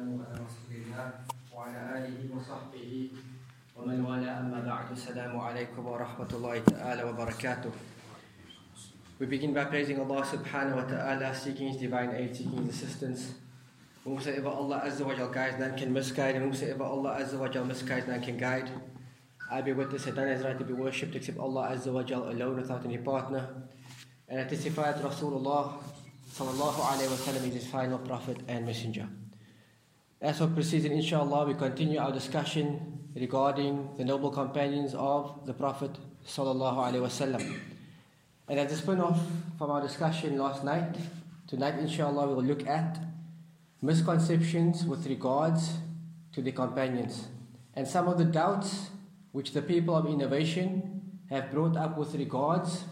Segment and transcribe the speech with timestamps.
[0.00, 1.06] والسلام على رسول الله
[1.52, 3.10] وعلى آله وصحبه
[3.76, 7.70] ومن والاه أما بعد السلام عليكم ورحمة الله تعالى وبركاته
[9.20, 13.34] We begin by praising Allah subhanahu wa ta'ala, seeking His divine aid, seeking His assistance.
[14.04, 17.66] Whomsoever Allah Azza wa Jal guides, none can misguide, and whomsoever Allah Azza wa Jal
[17.66, 18.70] misguides, none can guide.
[19.50, 22.30] I be witness that none is right to be worshipped except Allah Azza wa Jal
[22.30, 23.44] alone without any partner.
[24.28, 25.76] And I testify that Rasulullah
[26.32, 29.08] sallallahu alayhi wa sallam is his final prophet and messenger.
[30.21, 35.89] As for proceeding, inshallah, we continue our discussion regarding the noble companions of the Prophet
[36.27, 37.57] wasallam.
[38.47, 39.19] And as a spin-off
[39.57, 40.95] from our discussion last night,
[41.47, 42.99] tonight, inshallah, we will look at
[43.81, 45.73] misconceptions with regards
[46.33, 47.27] to the companions
[47.75, 48.91] and some of the doubts
[49.31, 52.83] which the people of innovation have brought up with regards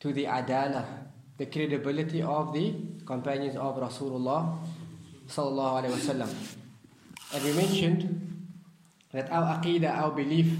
[0.00, 0.84] to the adala,
[1.36, 2.74] the credibility of the
[3.06, 4.58] companions of Rasulullah
[5.28, 6.30] sallallahu alaihi wasallam.
[7.34, 8.48] And we mentioned
[9.12, 10.50] that our aqidah, our belief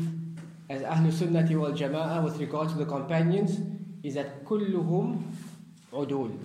[0.69, 3.59] as Ahlul Sunnati wal Jama'ah with regard to the companions
[4.03, 5.23] is that kulluhum
[5.93, 6.39] udul.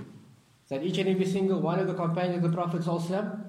[0.70, 3.46] That each and every single one of the companions of the Prophet sallallahu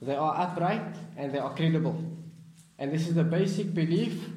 [0.00, 2.02] they are upright and they are credible.
[2.78, 4.28] And this is the basic belief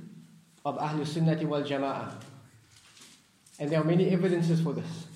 [0.66, 2.12] of Ahlul Sunnati wal Jama'ah.
[3.60, 5.08] And there are many evidences for this.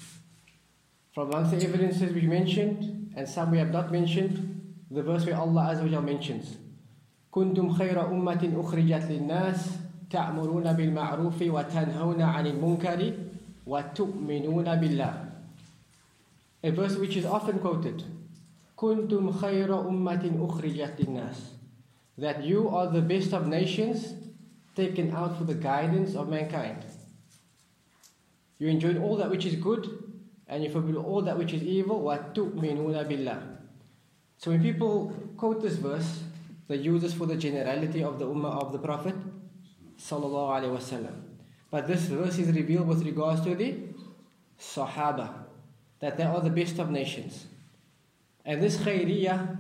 [1.13, 4.52] From amongst the evidences we mentioned, and some we have not mentioned,
[4.92, 6.56] the verse where Allah Azza wa mentions,
[7.32, 9.68] كنتم خير أمة أخرجت للناس
[10.10, 13.12] تأمرون بالمعروف وتنهون عن المنكر
[13.66, 15.24] وتؤمنون بالله.
[16.64, 18.02] A verse which is often quoted.
[18.76, 21.36] كنتم خير أمة أخرجت للناس.
[22.16, 24.14] That you are the best of nations
[24.74, 26.84] taken out for the guidance of mankind.
[28.58, 29.86] You enjoy all that which is good
[30.48, 32.00] and you forbid all that which is evil.
[32.02, 33.51] وَتُؤْمِنُونَ بِاللَّهِ
[34.43, 36.19] so when people quote this verse,
[36.67, 39.15] they use this for the generality of the ummah of the Prophet.
[41.71, 43.77] But this verse is revealed with regards to the
[44.59, 45.29] Sahaba,
[46.01, 47.45] that they are the best of nations.
[48.43, 49.57] And this khairiyah,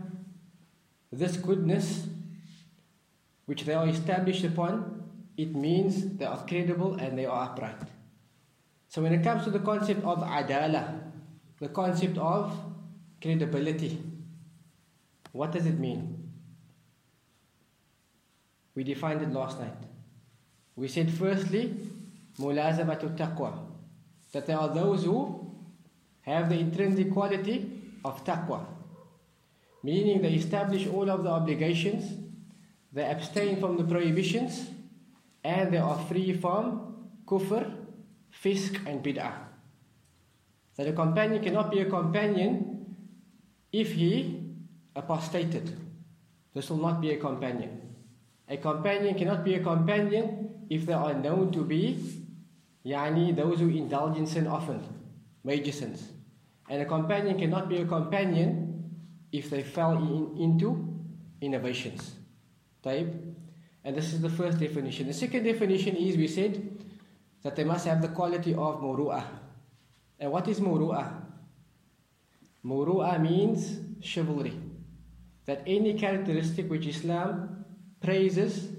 [1.13, 2.09] this goodness,
[3.45, 5.05] which they are established upon,
[5.37, 7.87] it means they are credible and they are upright.
[8.89, 10.99] So when it comes to the concept of adala,
[11.61, 12.53] the concept of
[13.21, 13.97] credibility,
[15.33, 16.31] what does it mean?
[18.75, 19.75] We defined it last night.
[20.75, 21.75] We said firstly,
[22.39, 23.57] mulazamatu taqwa,
[24.31, 25.51] that there are those who
[26.21, 28.65] have the intrinsic quality of taqwa,
[29.81, 32.13] meaning they establish all of the obligations,
[32.91, 34.69] they abstain from the prohibitions,
[35.43, 37.71] and they are free from kufr,
[38.29, 39.33] fisk, and bid'ah.
[40.77, 42.95] That a companion cannot be a companion
[43.71, 44.42] if he
[44.95, 45.75] apostated.
[46.53, 47.95] This will not be a companion.
[48.47, 51.99] A companion cannot be a companion if they are known to be
[52.85, 54.81] yani those who indulge in sin often,
[55.43, 56.09] major sins.
[56.69, 58.91] And a companion cannot be a companion
[59.31, 60.87] if they fell in, into
[61.41, 62.15] innovations.
[62.83, 63.33] Taib?
[63.83, 65.07] And this is the first definition.
[65.07, 66.85] The second definition is we said
[67.41, 69.25] that they must have the quality of muru'ah.
[70.19, 71.11] And what is muru'ah?
[72.63, 74.53] Muru'ah means chivalry.
[75.45, 77.65] That any characteristic which Islam
[78.01, 78.69] praises,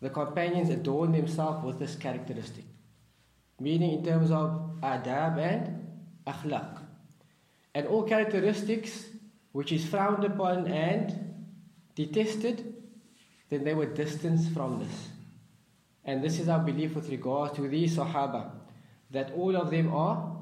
[0.00, 2.64] the companions adorn themselves with this characteristic.
[3.60, 5.86] Meaning in terms of adab and
[6.26, 6.82] akhlaq.
[7.74, 9.06] And all characteristics
[9.52, 11.28] which is frowned upon and
[11.94, 12.74] detested,
[13.48, 15.08] then they were distanced from this.
[16.04, 18.50] And this is our belief with regard to these Sahaba,
[19.10, 20.36] that all of them are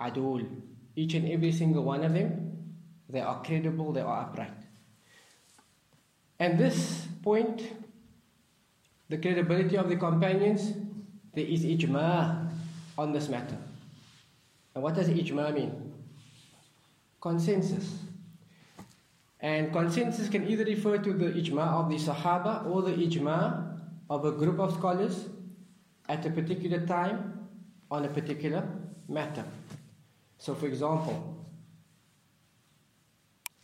[0.00, 0.46] adul.
[0.94, 2.74] Each and every single one of them,
[3.08, 4.65] they are credible, they are upright.
[6.38, 7.62] And this point,
[9.08, 10.72] the credibility of the companions,
[11.34, 12.48] there is ijma
[12.98, 13.56] on this matter.
[14.74, 15.92] And what does ijma mean?
[17.20, 17.98] Consensus.
[19.40, 23.78] And consensus can either refer to the ijma of the Sahaba or the ijma
[24.10, 25.28] of a group of scholars
[26.08, 27.48] at a particular time
[27.90, 28.68] on a particular
[29.08, 29.44] matter.
[30.38, 31.36] So, for example,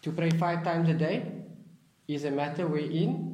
[0.03, 1.42] to pray five times a day
[2.15, 3.33] is a matter wherein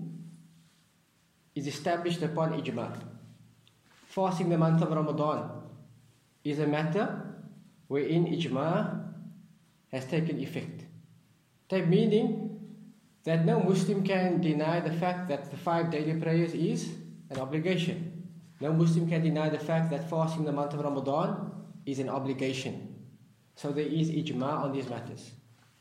[1.55, 3.01] is established upon ijma.
[4.07, 5.51] Fasting the month of Ramadan
[6.45, 7.35] is a matter
[7.89, 9.13] wherein ijma
[9.93, 10.85] has taken effect.
[11.69, 12.61] That meaning
[13.25, 16.95] that no Muslim can deny the fact that the five daily prayers is
[17.31, 18.27] an obligation.
[18.61, 21.53] No Muslim can deny the fact that fasting the month of Ramadan
[21.85, 22.95] is an obligation.
[23.55, 25.33] So there is ijma on these matters.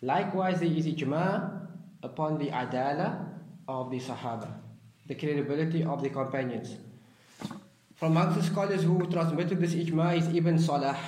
[0.02, 1.57] Likewise, there is ijma
[2.03, 3.29] upon the adala
[3.69, 4.49] of the Sahaba,
[5.07, 6.77] the credibility of the companions.
[7.95, 10.99] From amongst the scholars who transmitted this ijma is Ibn Salah,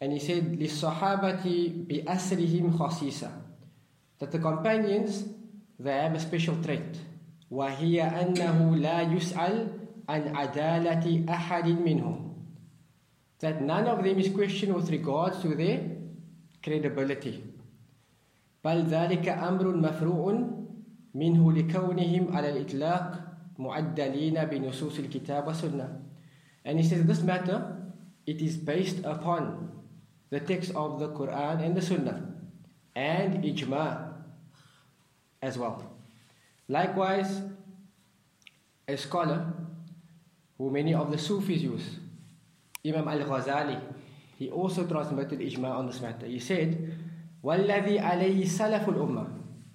[0.00, 3.32] and he said, لِلصَّحَابَةِ بِأَسْرِهِمْ خَصِيصًا
[4.18, 5.24] That the companions,
[5.78, 7.00] they have a special trait.
[7.50, 9.68] وَهِيَ أَنَّهُ لَا يُسْأَلْ
[10.08, 12.34] عَنْ عَدَالَةِ أَحَدٍ مِّنْهُمْ
[13.40, 15.80] That none of them is questioned with regards to their
[16.62, 17.42] credibility.
[18.63, 20.49] بل ذلك أمر مفروع
[21.15, 23.27] منه لكونهم على الإطلاق
[23.59, 26.01] معدلين بنصوص الكتاب والسنة.
[26.65, 27.77] And he says this matter,
[28.27, 29.71] it is based upon
[30.29, 32.31] the text of the Quran and the Sunnah
[32.95, 34.13] and ijma
[35.41, 35.83] as well.
[36.67, 37.41] Likewise,
[38.87, 39.53] a scholar
[40.57, 41.97] who many of the Sufis use,
[42.85, 43.79] Imam al-Ghazali,
[44.37, 46.27] he also transmitted ijma on this matter.
[46.27, 46.93] He said,
[47.42, 49.26] وَالَّذِي عَلَيْهِ سَلَفُ الْأُمَّةِ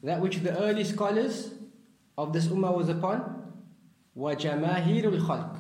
[0.04, 1.54] That which the early scholars
[2.18, 3.54] of this ummah was upon,
[4.18, 5.56] وَجَمَاهِيرُ الْخَلْقِ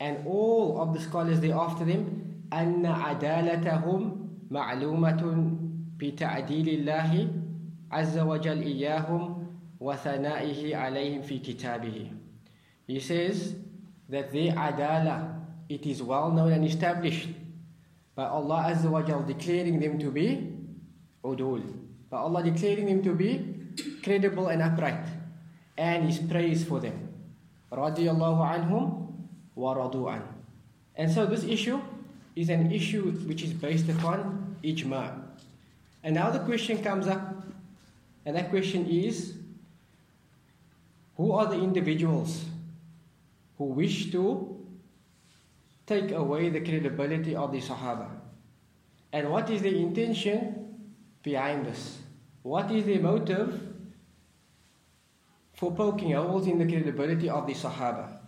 [0.00, 5.22] And all of the scholars thereafter them, أَنَّ عَدَالَتَهُمْ مَعْلُومَةٌ
[5.96, 7.12] بِتَعْدِيلِ اللَّهِ
[7.90, 9.46] عَزَّ وَجَلْ إِيَّاهُمْ
[9.80, 12.10] وَثَنَائِهِ عَلَيْهِمْ فِي كِتَابِهِ
[12.86, 13.54] He says
[14.08, 17.28] that their adala, it is well known and established
[18.14, 20.53] by Allah Azza wa Jal declaring them to be
[21.25, 21.65] udul.
[22.09, 23.41] By Allah declaring them to be
[24.03, 25.05] credible and upright.
[25.77, 27.09] And His praise for them.
[27.73, 29.09] Radiallahu anhum
[29.55, 30.21] wa radu'an.
[30.95, 31.81] And so this issue
[32.35, 35.21] is an issue which is based upon ijma.
[36.03, 37.43] And now the question comes up,
[38.25, 39.33] and that question is
[41.17, 42.45] who are the individuals
[43.57, 44.55] who wish to
[45.87, 48.09] take away the credibility of the Sahaba?
[49.11, 50.64] And what is the intention
[51.25, 51.97] behind this?
[52.43, 53.59] What is the motive
[55.55, 58.19] for poking holes in the credibility of the Sahaba?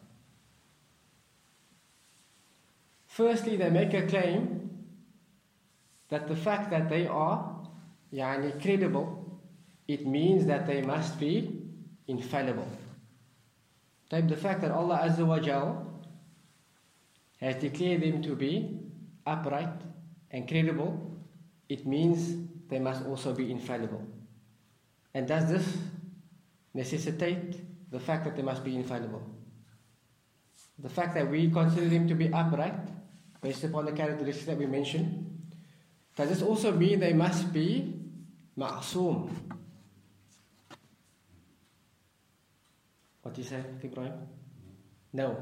[3.05, 4.69] Firstly, they make a claim
[6.09, 7.67] that the fact that they are
[8.11, 9.39] yani, credible,
[9.87, 11.61] it means that they must be
[12.07, 12.67] infallible.
[14.09, 15.85] Type the fact that Allah Azza wa Jal
[17.41, 18.79] has declared them to be
[19.25, 19.81] upright
[20.31, 21.11] and credible,
[21.69, 24.05] it means they must also be infallible.
[25.13, 25.77] And does this
[26.73, 29.23] necessitate the fact that they must be infallible?
[30.79, 32.79] The fact that we consider them to be upright,
[33.41, 35.23] based upon the characteristics that we mentioned,
[36.15, 37.93] does this also mean they must be
[38.57, 39.29] ma'asum?
[43.21, 44.13] What do you say, Ibrahim?
[45.13, 45.37] No.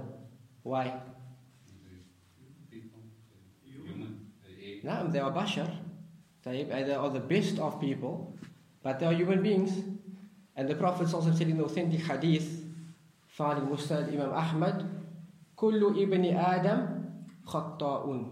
[0.63, 1.01] Why?
[4.83, 5.69] No, they are bashar.
[6.45, 8.35] Uh, they are the best of people,
[8.83, 9.71] but they are human beings.
[10.55, 12.63] And the Prophet also said in the authentic hadith
[13.27, 14.85] found in Musnad Imam Ahmad,
[15.57, 18.31] Kullu ibn Adam khatta'un.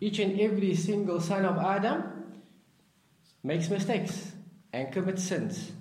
[0.00, 2.34] Each and every single son of Adam
[3.42, 4.32] makes mistakes
[4.72, 5.72] and commits sins.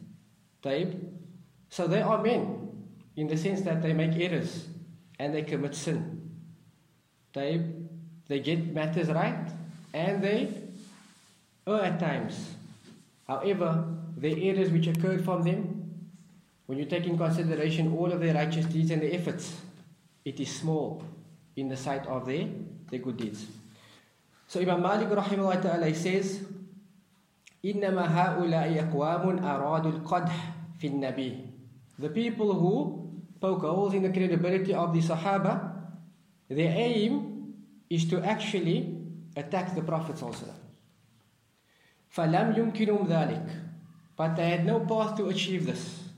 [0.64, 1.12] Taib.
[1.70, 2.86] So they are men
[3.18, 4.68] in the sense that they make errors
[5.20, 6.32] and they commit sin.
[7.34, 9.50] They get matters right
[9.94, 10.64] and they
[11.67, 12.55] at times.
[13.26, 13.87] However,
[14.17, 15.91] the errors which occurred from them,
[16.67, 19.57] when you take in consideration all of their righteous deeds and their efforts,
[20.25, 21.02] it is small
[21.57, 22.47] in the sight of their,
[22.90, 23.47] their good deeds.
[24.47, 26.40] So Imam Malik rahimahullah ta'ala says,
[27.64, 30.35] إنما هؤلاء أقوام أرادوا القدح
[30.78, 31.47] في النبي.
[31.99, 35.73] The people who poke holes in the credibility of the Sahaba,
[36.49, 37.54] their aim
[37.90, 38.97] is to actually
[39.37, 40.63] attack the Prophet sallallahu
[42.14, 43.47] فلم يمكنهم ذلك
[44.16, 46.11] but they had no path to achieve this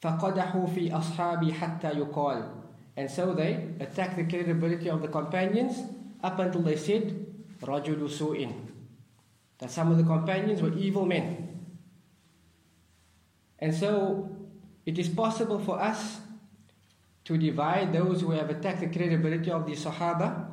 [0.00, 2.50] فقدحوا في أصحابي حتى يقال
[2.96, 5.82] and so they attacked the credibility of the companions
[6.22, 7.14] up until they said
[7.62, 8.52] رجل سوء
[9.58, 11.48] that some of the companions were evil men
[13.58, 14.28] and so
[14.86, 16.20] it is possible for us
[17.24, 20.48] to divide those who have attacked the credibility of the Sahaba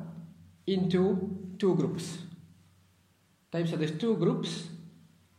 [0.66, 2.18] into two groups.
[3.53, 4.67] So there's two groups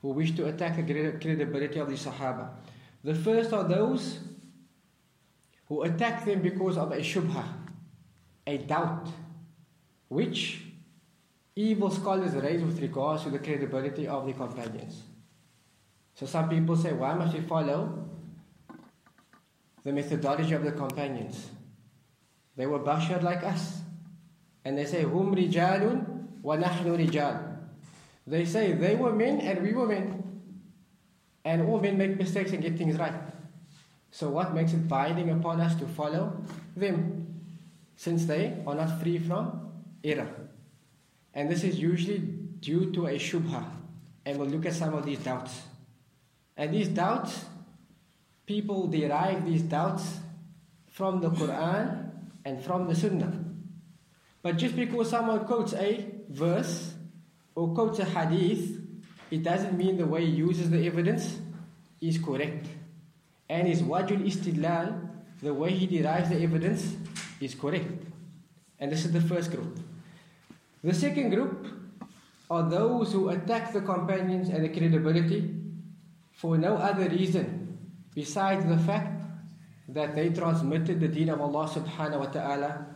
[0.00, 0.82] who wish to attack the
[1.20, 2.50] credibility of the Sahaba.
[3.02, 4.20] The first are those
[5.66, 7.42] who attack them because of a shubha,
[8.46, 9.08] a doubt,
[10.06, 10.62] which
[11.56, 15.02] evil scholars raise with regards to the credibility of the companions.
[16.14, 18.08] So some people say, why must we follow
[19.82, 21.50] the methodology of the companions?
[22.54, 23.80] They were bashar like us.
[24.64, 27.53] And they say, Hum rijalun wa nahnu rijal.
[28.26, 30.22] They say they were men and we were men.
[31.44, 33.14] And all men make mistakes and get things right.
[34.10, 36.32] So, what makes it binding upon us to follow
[36.76, 37.42] them?
[37.96, 40.28] Since they are not free from error.
[41.34, 43.64] And this is usually due to a shubha.
[44.24, 45.62] And we'll look at some of these doubts.
[46.56, 47.44] And these doubts,
[48.46, 50.18] people derive these doubts
[50.90, 52.10] from the Quran
[52.44, 53.44] and from the Sunnah.
[54.42, 56.93] But just because someone quotes a verse
[57.54, 58.80] or quotes a hadith,
[59.30, 61.38] it doesn't mean the way he uses the evidence
[62.00, 62.66] is correct.
[63.48, 65.08] And his wajul istidlal,
[65.42, 66.96] the way he derives the evidence,
[67.40, 68.04] is correct.
[68.78, 69.78] And this is the first group.
[70.82, 71.66] The second group
[72.50, 75.54] are those who attack the companions and the credibility
[76.32, 77.78] for no other reason
[78.14, 79.22] besides the fact
[79.88, 82.86] that they transmitted the deen of Allah subhanahu wa ta'ala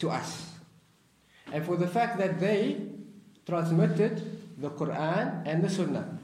[0.00, 0.52] to us.
[1.52, 2.92] And for the fact that they
[3.46, 6.18] transmitted the Quran and the Sunnah.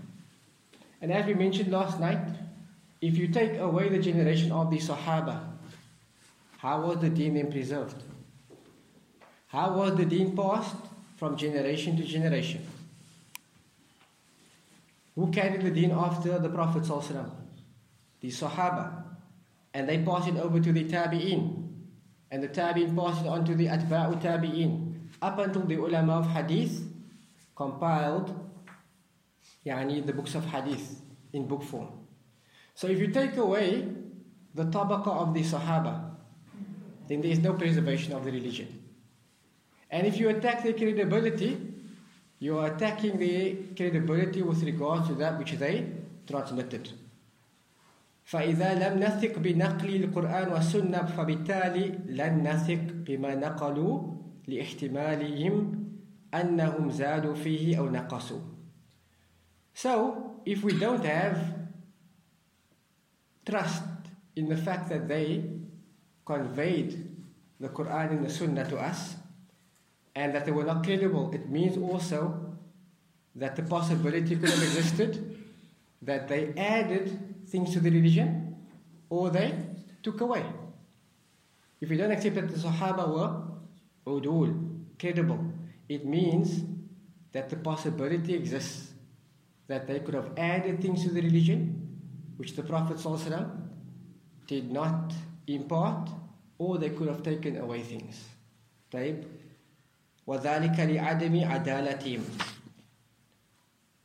[1.01, 2.27] And as we mentioned last night,
[3.01, 5.41] if you take away the generation of the Sahaba,
[6.59, 8.03] how was the deen then preserved?
[9.47, 10.75] How was the deen passed
[11.17, 12.67] from generation to generation?
[15.15, 16.83] Who carried the deen after the Prophet?
[18.21, 19.05] The Sahaba.
[19.73, 21.69] And they passed it over to the Tabi'in.
[22.31, 24.95] And the Tabi'in passed it on to the Atba'u Tabi'in.
[25.23, 26.88] Up until the ulama of Hadith
[27.58, 28.34] compiled
[29.66, 31.90] yani, the books of Hadith in book form.
[32.76, 33.88] So if you take away
[34.54, 36.12] the tabaqa of the Sahaba,
[37.08, 38.82] then there is no preservation of the religion.
[39.90, 41.58] And if you attack their credibility,
[42.40, 45.86] you are attacking their credibility with regards to that which they
[46.28, 46.90] transmitted.
[48.24, 54.02] فإذا لم نثق بنقل القرآن والسنة فبالتالي لن نثق بما نقلوا
[54.48, 55.84] لاحتمالهم
[56.34, 58.42] أنهم زادوا فيه أو نقصوا.
[59.74, 61.38] So, if we don't have
[63.46, 63.84] trust
[64.36, 65.44] in the fact that they
[66.26, 67.10] conveyed
[67.60, 69.16] the Quran and the Sunnah to us,
[70.16, 72.56] and that they were not credible, it means also
[73.36, 75.40] that the possibility could have existed
[76.02, 78.56] that they added things to the religion
[79.10, 79.54] or they
[80.04, 80.46] took away.
[81.82, 85.44] If we don't accept that the Sahaba were udul, credible,
[85.90, 86.64] it means
[87.32, 88.94] that the possibility exists
[89.68, 91.84] that they could have added things to the religion
[92.38, 93.50] which the Prophet ﷺ
[94.48, 95.14] did not
[95.48, 96.10] impart
[96.58, 98.30] or they could have taken away things.
[98.92, 99.24] طيب
[100.28, 102.22] وَذَلِكَ لِعَدَمِ عَدَالَتِهِمْ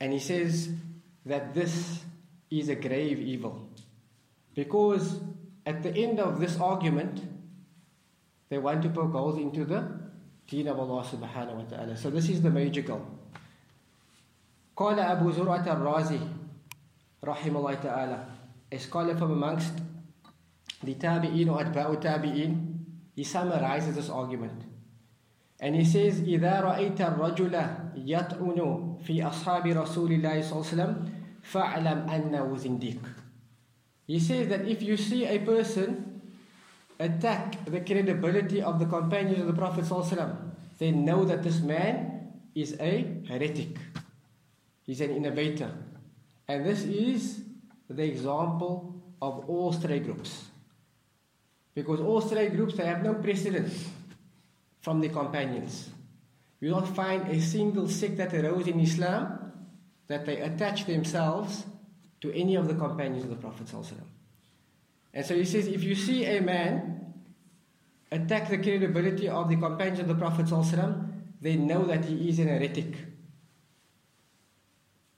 [0.01, 0.71] And he says
[1.27, 2.05] that this
[2.51, 3.69] is a grave evil.
[4.55, 5.21] Because
[5.67, 7.23] at the end of this argument,
[8.49, 10.02] they want to poke holes into the
[10.54, 11.98] deen of Allah subhanahu wa ta'ala.
[11.98, 13.02] So this is the major goal.
[14.78, 16.20] قال أبو زرعة الرازي
[17.24, 18.26] رحمه الله تعالى
[18.72, 19.74] a scholar from amongst
[20.84, 22.80] the tabi'in or atba'u tabi'in
[23.16, 24.64] he summarizes this argument
[25.60, 27.54] and he says إذا رأيت الرجل
[28.02, 28.60] يطعن
[29.06, 30.94] في أصحاب رسول الله صلى الله عليه وسلم
[31.42, 33.02] فاعلم أنه زنديق
[34.08, 36.13] He says that if you see a person
[37.04, 40.38] attack the credibility of the companions of the Prophet ﷺ,
[40.80, 43.78] then know that this man is a heretic.
[44.84, 45.72] He's an innovator.
[46.48, 47.42] And this is
[47.90, 50.46] the example of all stray groups.
[51.76, 53.90] Because all stray groups, they have no precedence
[54.82, 55.90] from the companions.
[56.60, 59.52] You don't find a single sect that arose in Islam
[60.08, 61.66] that they attach themselves
[62.22, 63.68] to any of the companions of the Prophet.
[65.13, 67.15] And so he says if you see a man
[68.11, 70.47] attack the credibility of the companions of the Prophet,
[71.41, 72.95] then know that he is an heretic.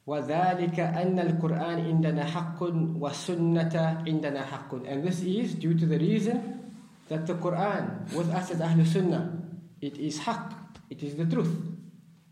[0.06, 2.62] وذلك أن القرآن عندنا حق
[2.98, 6.72] والسنة عندنا حق and this is due to the reason
[7.08, 9.40] that the Quran with us as Ahlul Sunnah
[9.80, 10.52] it is haqq,
[10.90, 11.54] it is the truth.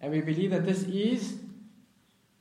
[0.01, 1.39] And we believe that this is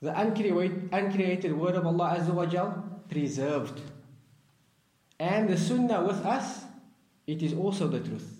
[0.01, 3.81] the uncreated, uncreated word of Allah Azza wa Jal preserved.
[5.21, 6.63] And the Sunnah with us,
[7.25, 8.33] it is also the truth.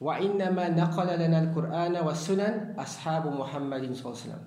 [0.00, 4.42] وإنما نقل لنا القرآن والسنن أصحاب محمد صلى الله عليه وسلم.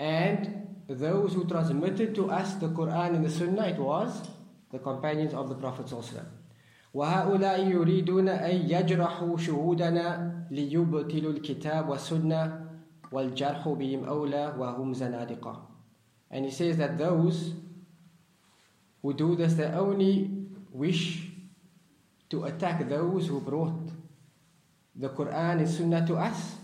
[0.00, 4.28] And those who transmitted to us the Quran and the Sunnah, it was
[4.70, 6.26] the companions of the Prophet صلى الله عليه وسلم.
[6.94, 12.66] وهؤلاء يريدون أن يجرحوا شهودنا ليبطلوا الكتاب والسنة
[13.12, 15.68] والجرح بهم أولى وهم زنادقة
[16.30, 17.54] And he says that those
[19.07, 20.29] who do this, they only
[20.69, 21.29] wish
[22.29, 23.89] to attack those who brought
[24.93, 26.55] the Quran and Sunnah to us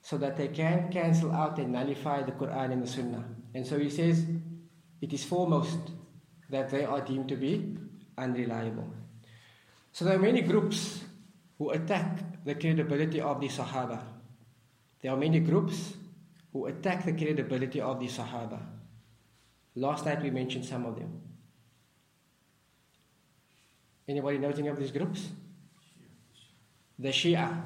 [0.00, 3.24] so that they can cancel out and nullify the Quran and the Sunnah.
[3.52, 4.24] And so he says,
[5.00, 5.80] it is foremost
[6.50, 7.78] that they are deemed to be
[8.16, 8.94] unreliable.
[9.90, 11.02] So there are many groups
[11.58, 14.04] who attack the credibility of the Sahaba.
[15.02, 15.94] There are many groups
[16.52, 18.73] who attack the credibility of the Sahaba.
[19.76, 21.20] Last night we mentioned some of them.
[24.06, 25.28] Anybody knows any of these groups?
[26.98, 27.62] The Shia,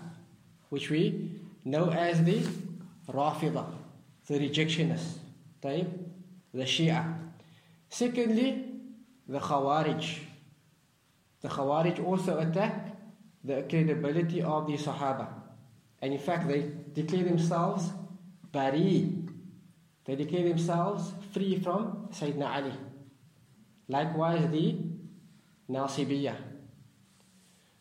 [0.71, 1.33] which we
[1.65, 2.41] know as the
[3.09, 3.67] Rafida,
[4.27, 5.19] the rejectionists.
[5.61, 5.91] Type
[6.55, 7.15] the Shia.
[7.89, 8.65] Secondly,
[9.27, 10.19] the Khawarij.
[11.41, 12.97] The Khawarij also attack
[13.45, 15.29] the credibility of the Sahaba.
[16.01, 17.91] And in fact, they declare themselves
[18.53, 19.18] bari.
[20.09, 22.73] They declare themselves free from Sayyidina Ali.
[23.89, 24.77] Likewise, the
[25.69, 26.35] Nasibiyah.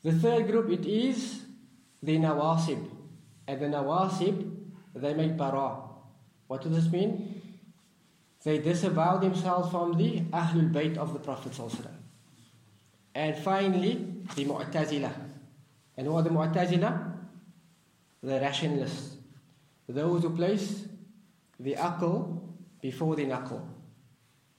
[0.03, 1.45] The third group it is
[2.03, 2.85] the Nawasib.
[3.47, 4.55] And the Nawasib,
[4.93, 5.77] they make bara.
[6.47, 7.41] What does this mean?
[8.43, 11.57] They disavow themselves from the Ahlul Bayt of the Prophet.
[13.15, 14.05] And finally,
[14.35, 15.13] the Mu'tazila.
[15.95, 17.13] And who are the Mu'tazila?
[18.21, 19.15] The rationalists.
[19.87, 20.87] Those who place
[21.59, 22.39] the akal
[22.81, 23.61] before the naql.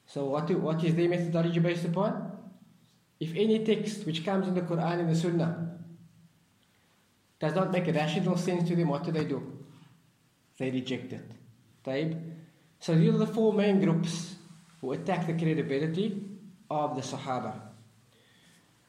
[0.07, 2.33] So what, what is their methodology based upon?
[3.21, 5.79] If any text which comes in the Quran and the Sunnah
[7.39, 9.59] does not make a rational sense to them, what do they do?
[10.57, 11.31] They reject it.
[11.85, 12.21] Taib.
[12.81, 14.35] So these are the four main groups
[14.81, 16.23] who attack the credibility
[16.71, 17.61] of the Sahaba.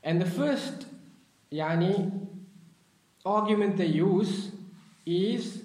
[0.04, 0.86] And the first
[1.52, 2.28] yani,
[3.26, 4.52] argument they use
[5.06, 5.64] is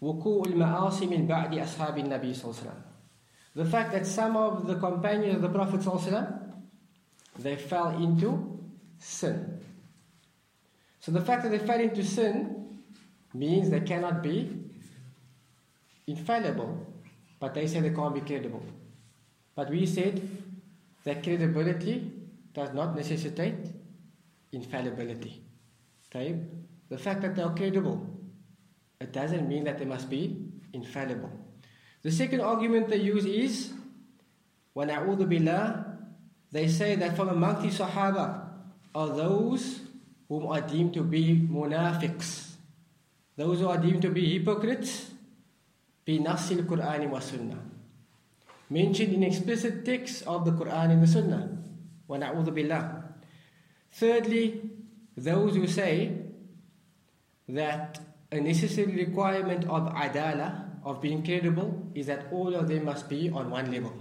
[0.00, 2.82] وقوع المعاصي من بعد أصحاب النبي صلى الله عليه وسلم.
[3.56, 6.40] The fact that some of the companions of the Prophet صلى الله عليه وسلم,
[7.38, 8.60] they fell into
[8.98, 9.60] sin.
[11.00, 12.80] So the fact that they fell into sin
[13.34, 14.50] means they cannot be
[16.06, 16.86] infallible,
[17.40, 18.62] but they say they can't be credible.
[19.54, 20.26] But we said
[21.04, 22.10] that credibility
[22.52, 23.54] does not necessitate
[24.52, 25.42] infallibility.
[26.08, 26.40] Okay?
[26.88, 28.06] The fact that they are credible,
[29.00, 30.36] it doesn't mean that they must be
[30.72, 31.30] infallible.
[32.02, 33.72] The second argument they use is
[34.76, 35.96] وَنَعُوذُ بِاللَّهِ
[36.52, 38.48] They say that from among the Sahaba
[38.94, 39.80] are those
[40.28, 42.54] whom are deemed to be munafiqs,
[43.36, 45.10] those who are deemed to be hypocrites,
[46.06, 47.58] بِنَصِّ الْقُرْآنِ وَالسُّنَّةِ
[48.70, 51.58] Mentioned in explicit texts of the Quran and the Sunnah.
[52.08, 53.02] وَنَعُوذُ بِاللَّهِ
[53.92, 54.60] Thirdly,
[55.16, 56.18] those who say
[57.48, 58.00] that
[58.32, 63.30] a necessary requirement of adala, of being credible, is that all of them must be
[63.30, 63.92] on one level.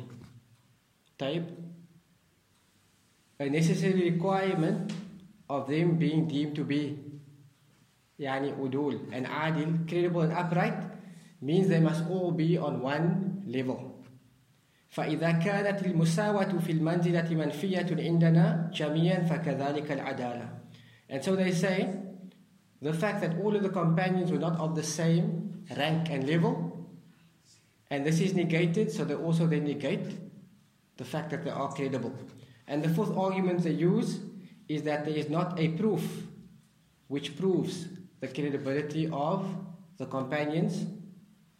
[1.17, 1.49] Type.
[3.39, 4.93] A necessary requirement
[5.49, 6.99] of them being deemed to be
[8.19, 10.77] yani udul and adil, credible and upright,
[11.41, 13.89] means they must all be on one level.
[14.93, 20.49] فإذا كانت المساواة في المنزلة منفية عندنا جميعا فكذلك العدالة.
[21.10, 21.89] And so they say,
[22.80, 26.88] the fact that all of the companions were not of the same rank and level,
[27.90, 30.06] and this is negated, so they also they negate
[30.96, 32.12] the fact that they are credible.
[32.66, 34.20] And the fourth argument they use
[34.68, 36.24] is that there is not a proof
[37.08, 37.86] which proves
[38.20, 39.46] the credibility of
[39.96, 40.86] the companions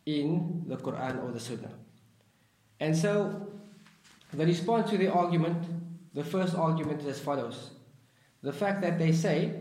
[0.05, 1.73] in the Quran or the Sunnah.
[2.81, 3.49] And so,
[4.33, 5.65] the response to the argument,
[6.15, 7.71] the first argument is as follows.
[8.43, 9.55] The fact that they say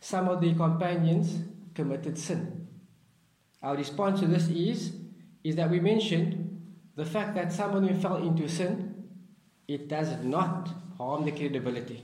[0.00, 1.42] some of the companions
[1.74, 2.66] committed sin.
[3.62, 4.92] Our response to this is,
[5.42, 6.44] is that we mentioned
[6.94, 9.04] the fact that some of them fell into sin,
[9.66, 12.02] it does not harm the credibility.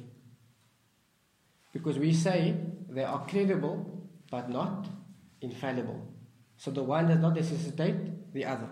[1.72, 2.57] Because we say
[2.88, 4.87] they are credible but not
[5.40, 6.00] infallible.
[6.57, 8.68] So the one does not necessitate the other.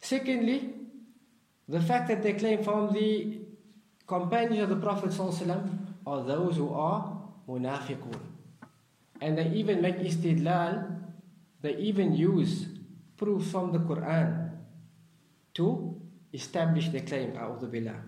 [0.00, 0.74] Secondly,
[1.68, 3.40] the fact that they claim from the
[4.06, 5.18] companions of the Prophet
[6.06, 7.16] are those who are
[7.48, 8.29] munafiqun.
[9.20, 10.98] And they even make istidlal,
[11.60, 12.66] they even use
[13.16, 14.50] proof from the Quran
[15.54, 16.00] to
[16.32, 18.00] establish their claim, a'udhu billah.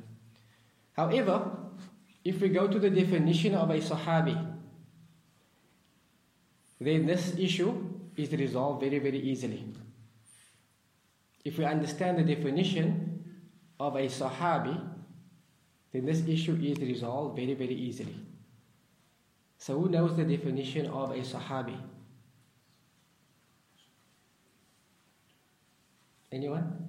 [0.93, 1.59] However,
[2.25, 4.57] if we go to the definition of a Sahabi,
[6.81, 9.65] then this issue is resolved very, very easily.
[11.45, 13.25] If we understand the definition
[13.79, 14.81] of a Sahabi,
[15.93, 18.15] then this issue is resolved very, very easily.
[19.63, 21.79] So, who knows the definition of a Sahabi?
[26.33, 26.89] Anyone?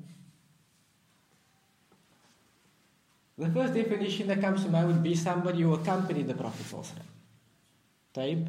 [3.38, 6.66] The first definition that comes to mind would be somebody who accompanied the Prophet.
[8.12, 8.48] Type.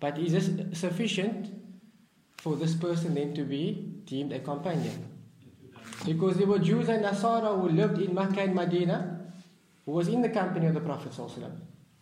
[0.00, 1.52] But is this sufficient
[2.38, 5.12] for this person then to be deemed a companion?
[6.06, 9.28] Because there were Jews and Nasara who lived in Makkah and Medina
[9.84, 11.12] who was in the company of the Prophet.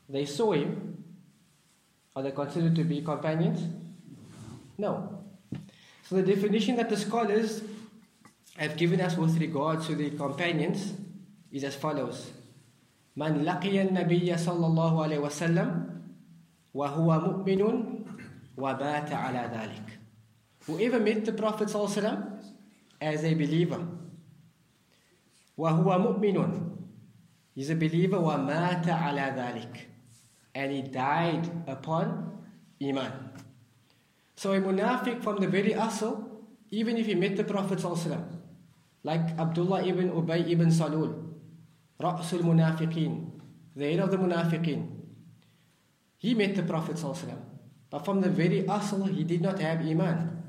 [0.08, 0.94] They saw him.
[2.15, 3.61] Are they considered to be companions?
[4.77, 5.23] No.
[6.03, 7.61] So the definition that the scholars
[8.57, 10.93] have given us with regards to the companions
[11.51, 12.31] is as follows.
[13.17, 15.69] من لقي النبي صلى الله عليه وسلم
[16.73, 17.61] وهو مؤمن
[18.57, 19.85] وبات على ذلك.
[20.67, 22.39] Whoever met the Prophet صلى الله عليه وسلم
[23.01, 23.81] as a believer
[25.57, 26.71] وهو مؤمن
[27.55, 29.89] He's a believer ومات على ذلك
[30.54, 32.38] and he died upon
[32.82, 33.30] iman.
[34.36, 36.24] So a munafiq from the very asl,
[36.70, 37.80] even if he met the Prophet
[39.02, 41.14] like Abdullah ibn Ubay ibn Salul,
[42.00, 43.30] Ra'sul Munafiqeen,
[43.76, 44.88] the head of the Munafiqeen,
[46.18, 46.98] he met the Prophet.
[47.90, 50.42] But from the very asl, he did not have iman,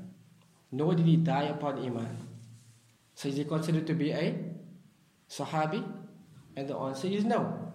[0.72, 2.16] nor did he die upon iman.
[3.14, 4.34] So is he considered to be a
[5.30, 5.84] Sahabi?
[6.56, 7.65] And the answer is no.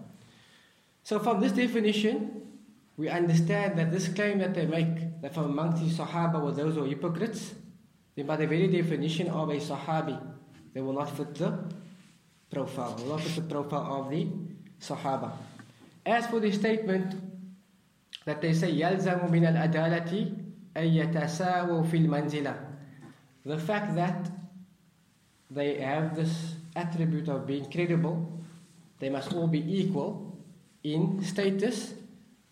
[1.02, 2.42] So from this definition,
[2.96, 6.74] we understand that this claim that they make, that from amongst the Sahaba were those
[6.74, 7.54] who are hypocrites,
[8.14, 10.18] then by the very definition of a Sahabi,
[10.72, 11.58] they will not fit the
[12.50, 14.26] profile, will not fit the profile of the
[14.80, 15.32] Sahaba.
[16.04, 17.14] As for the statement
[18.24, 20.10] that they say, يَلْزَمُ مِنَ الْأَدَالَةِ
[20.76, 22.56] أَن يَتَسَاوُوا فِي الْمَنْزِلَةِ
[23.44, 24.30] The fact that
[25.50, 28.42] they have this attribute of being credible,
[28.98, 30.29] they must all be equal
[30.83, 31.93] in status,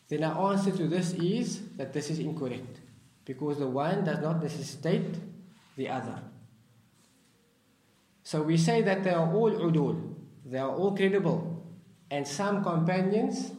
[0.08, 2.80] then our answer to this is that this is incorrect.
[3.26, 5.16] Because the one does not necessitate
[5.78, 6.20] the other.
[8.24, 10.14] So we say that they are all udul,
[10.46, 11.64] they are all credible,
[12.12, 13.52] and some companions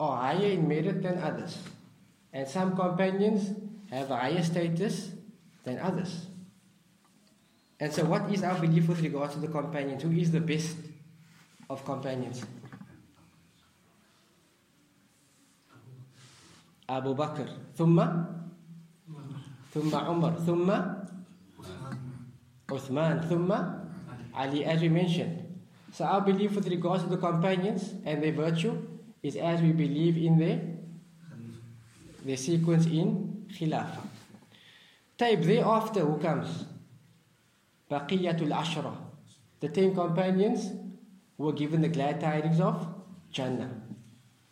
[0.00, 1.58] are higher in merit than others,
[2.32, 3.54] and some companions
[3.90, 5.10] have a higher status
[5.64, 6.26] than others.
[7.80, 10.02] And so, what is our belief with regards to the companions?
[10.02, 10.76] Who is the best
[11.70, 12.42] of companions?
[16.89, 17.97] Abu Bakr, ثم
[19.73, 20.69] ثم عمر, ثم
[22.69, 23.51] Uthman, ثم
[24.35, 25.39] Ali, as we mentioned.
[25.91, 28.81] So our belief with regards to the companions and their virtue
[29.21, 30.59] is as we believe in their,
[32.25, 34.07] their sequence in Khilafah.
[35.19, 36.65] Taib, thereafter who comes?
[37.91, 38.95] Baqiyatul Ashra.
[39.59, 40.71] The ten companions
[41.37, 42.87] were given the glad tidings of
[43.31, 43.69] Jannah.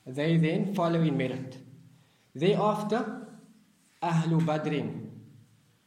[0.06, 1.58] They then follow in merit.
[2.37, 3.01] Thereafter,
[4.03, 5.09] Ahlu Badrin,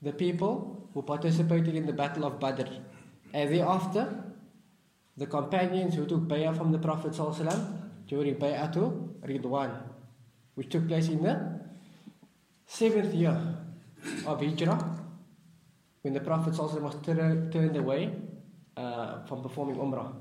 [0.01, 2.65] the people who participated in the Battle of Badr.
[3.31, 4.23] And thereafter,
[5.15, 9.69] the companions who took bay'ah from the Prophet ﷺ during bay'atu Ridwan,
[10.55, 11.61] which took place in the
[12.65, 13.37] seventh year
[14.25, 15.05] of Hijrah,
[16.01, 18.11] when the Prophet ﷺ was turned away
[18.75, 20.11] uh, from performing Umrah,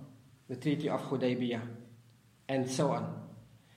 [0.46, 1.62] the Treaty of Hudaybiyah,
[2.50, 3.14] and so on.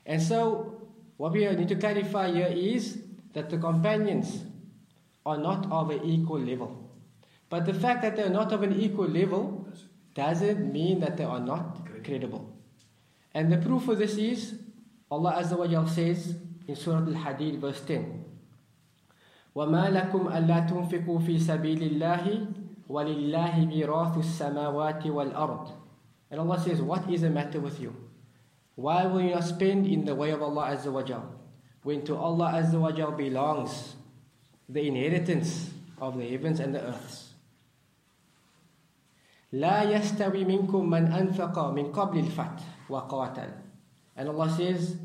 [0.05, 0.80] And so,
[1.20, 2.98] what we need to clarify here is
[3.32, 4.44] that the companions
[5.24, 6.90] are not of an equal level.
[7.48, 9.68] But the fact that they are not of an equal level
[10.14, 12.56] doesn't mean that they are not credible.
[13.35, 14.54] And the proof of this is
[15.11, 16.35] Allah Azza wa Jal says
[16.66, 18.24] in Surah Al Hadid, verse 10
[19.56, 22.46] وما لكم ألا تنفقوا في سبيل الله
[22.88, 25.68] ولله ميراث السماوات والأرض
[26.30, 27.94] And Allah says, what is the matter with you?
[28.76, 31.24] Why will you not spend in the way of Allah Azza wa Jal?
[31.82, 33.96] When to Allah Azza wa Jal belongs
[34.68, 37.32] the inheritance of the heavens and the earths.
[39.52, 43.50] لا يستوي منكم من أنفق من قبل الفتح وقاتل
[44.16, 44.96] And Allah says,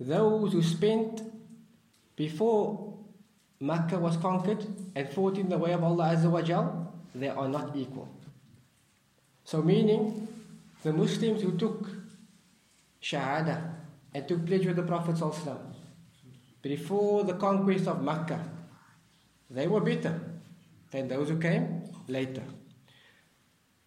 [0.00, 1.22] those who spent
[2.16, 2.94] before
[3.60, 7.48] Makkah was conquered and fought in the way of Allah Azza wa Jal, they are
[7.48, 8.08] not equal.
[9.44, 10.26] So meaning,
[10.82, 11.88] the Muslims who took
[13.02, 13.74] Shahada
[14.12, 15.18] and took pledge with the Prophet
[16.64, 18.42] before the conquest of Makkah,
[19.50, 20.18] they were better
[20.90, 22.42] than those who came later.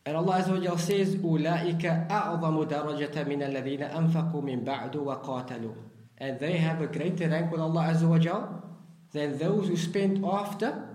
[0.05, 5.75] And Allah Azza wa Jal says, أُولَٰئِكَ أَعْظَمُ دَرَجَةً مِنَ الَّذِينَ أَنفَقُوا مِن بَعْدُ وَقَاتَلُوا
[6.19, 8.63] And they have a greater rank with Allah Azza wa Jal
[9.11, 10.87] than those who spent after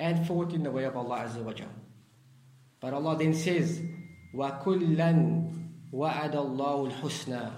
[0.00, 1.68] and fought in the way of Allah Azza wa Jal.
[2.80, 3.80] But Allah then says,
[4.34, 5.12] وَكُلًّا
[5.92, 7.50] وَعَدَ اللَّهُ الْحُسْنَى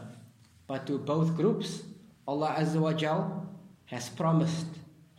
[0.66, 1.82] But to both groups,
[2.28, 3.48] Allah Azza wa Jal
[3.86, 4.66] has promised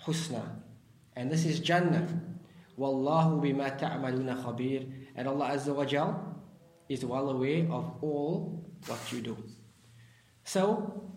[0.06, 0.44] husna.
[1.16, 2.08] And this is Jannah.
[2.78, 6.38] وَاللَّهُ بِمَا تَعْمَلُونَ خَبِيرٌ And Allah Azza wa Jal
[6.90, 9.38] is well aware of all what you do.
[10.44, 11.12] So,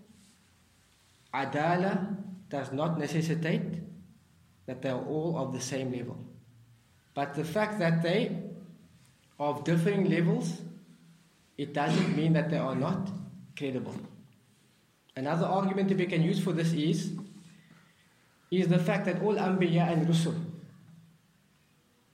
[1.35, 2.16] adala
[2.49, 3.83] does not necessitate
[4.66, 6.19] that they are all of the same level.
[7.14, 8.54] But the fact that they are
[9.38, 10.61] of differing levels,
[11.57, 13.09] it doesn't mean that they are not
[13.57, 13.95] credible.
[15.16, 17.12] Another argument that we can use for this is,
[18.51, 20.35] is the fact that all Anbiya and Rusul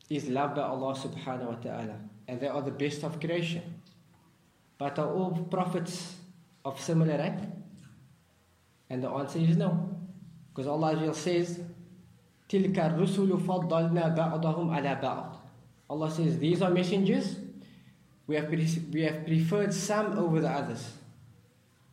[0.08, 1.98] is loved by Allah subhanahu wa ta'ala
[2.28, 3.62] and they are the best of creation.
[4.78, 6.16] But are all prophets
[6.64, 7.40] of similar rank?
[8.90, 9.96] And the answer is no.
[10.50, 11.60] Because Allah says,
[12.48, 15.39] تِلْكَ الرُّسُلُ فَضَّلْنَا بَعْضَهُمْ عَلَى بَعْضٍ
[15.91, 17.35] Allah says, these are messengers,
[18.25, 20.89] we have, we have preferred some over the others.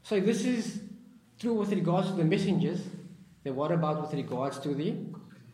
[0.04, 0.80] So this is
[1.40, 2.80] true with regards to the messengers,
[3.42, 4.94] then what about with regards to the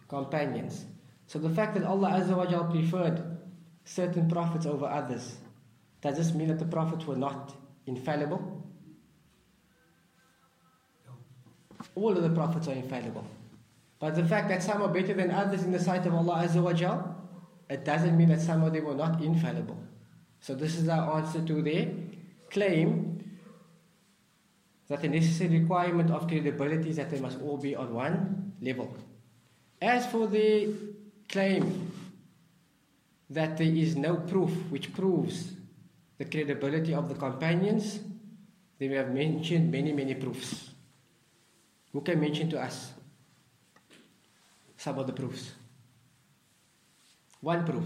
[0.08, 0.84] companions?
[1.26, 3.38] So the fact that Allah Azza wa preferred
[3.86, 5.36] certain prophets over others,
[6.02, 8.62] does this mean that the prophets were not infallible?
[11.06, 11.12] No.
[11.94, 13.26] All of the prophets are infallible.
[13.98, 16.62] But the fact that some are better than others in the sight of Allah Azza
[16.62, 16.74] wa
[17.68, 19.78] it doesn't mean that some of them were not infallible.
[20.40, 21.88] So this is our answer to their
[22.50, 23.14] claim
[24.88, 28.94] that the necessary requirement of credibility is that they must all be on one level.
[29.80, 30.74] As for the
[31.28, 31.90] claim
[33.30, 35.52] that there is no proof which proves
[36.18, 38.00] the credibility of the companions,
[38.78, 40.70] then we have mentioned many, many proofs.
[41.92, 42.92] Who can mention to us
[44.76, 45.52] some of the proofs?
[47.44, 47.84] One proof.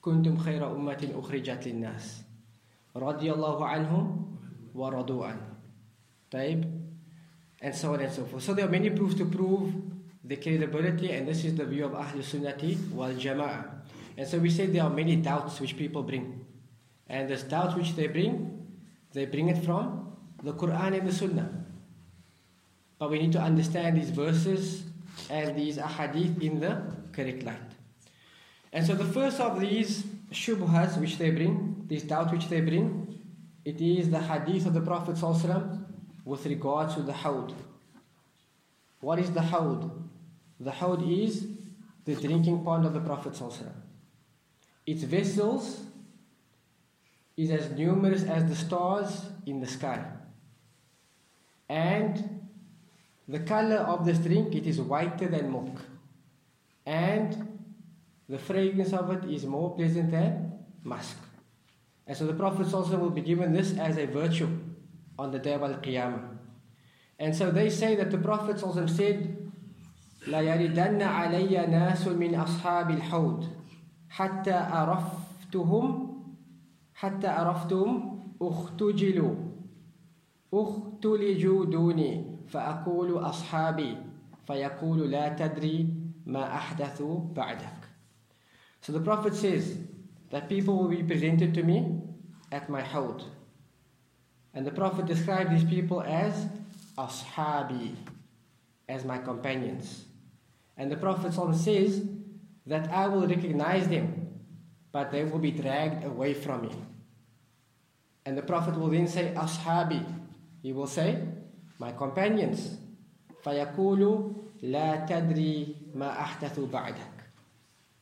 [0.00, 2.22] كنتم خير أمة أخرجت للناس
[2.96, 4.36] رضي الله عنهم
[4.74, 5.46] ورضوا عنه
[6.30, 6.82] طيب
[7.62, 9.72] and so on and so forth so there are many proofs to prove
[10.24, 13.62] the credibility and this is the view of Ahl Sunnati wal Jama'ah
[14.18, 16.44] and so we say there are many doubts which people bring
[17.08, 18.66] and this doubt which they bring
[19.12, 20.11] they bring it from
[20.42, 21.50] the Quran and the Sunnah
[22.98, 24.84] but we need to understand these verses
[25.28, 27.72] and these ahadith in the correct light
[28.72, 33.18] and so the first of these shubhas which they bring, these doubts which they bring,
[33.64, 35.84] it is the hadith of the Prophet ﷺ
[36.24, 37.54] with regard to the hawd.
[39.00, 39.90] What is the hawd?
[40.58, 41.46] The hawd is
[42.04, 43.70] the drinking pond of the Prophet ﷺ.
[44.86, 45.82] Its vessels
[47.36, 50.02] is as numerous as the stars in the sky
[51.71, 52.41] And
[53.27, 55.81] the color of this drink, it is whiter than milk.
[56.85, 57.59] And
[58.29, 61.17] the fragrance of it is more pleasant than musk.
[62.05, 64.47] And so the Prophet also will be given this as a virtue
[65.19, 66.37] on the day of Al Qiyamah.
[67.19, 69.33] And so they say that the Prophet also said,
[70.27, 73.47] لا يردن علي ناس من أصحاب الحوض
[74.09, 76.07] حتى عرفتهم
[76.93, 79.35] حتى عرفتهم اختجلوا
[80.52, 83.96] اختلج دوني فأقول أصحابي
[84.46, 85.88] فيقول لا تدري
[86.26, 87.02] ما أحدث
[87.36, 87.82] بعدك
[88.80, 89.78] So the Prophet says
[90.30, 92.00] that people will be presented to me
[92.50, 93.22] at my hawd.
[94.52, 96.46] And the Prophet described these people as
[96.98, 97.94] ashabi,
[98.88, 100.04] as my companions.
[100.76, 102.02] And the Prophet says
[102.66, 104.28] that I will recognize them,
[104.90, 106.74] but they will be dragged away from me.
[108.26, 110.04] And the Prophet will then say ashabi,
[110.61, 111.21] He will say,
[111.79, 112.77] My companions.
[113.45, 117.17] فَيَقُولُ لَا تَدْرِي مَا أَحْدَثُ بَعْدَكَ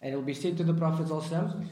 [0.05, 1.65] and it will be said to the Prophet ﷺ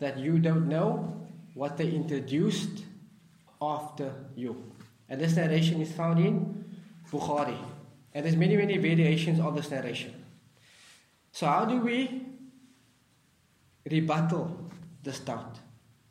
[0.00, 2.82] that you don't know what they introduced
[3.62, 4.72] after you.
[5.08, 6.64] And this narration is found in
[7.12, 7.56] Bukhari.
[8.12, 10.12] And there's many, many variations of this narration.
[11.30, 12.26] So how do we
[13.88, 14.68] rebuttal
[15.04, 15.60] this doubt?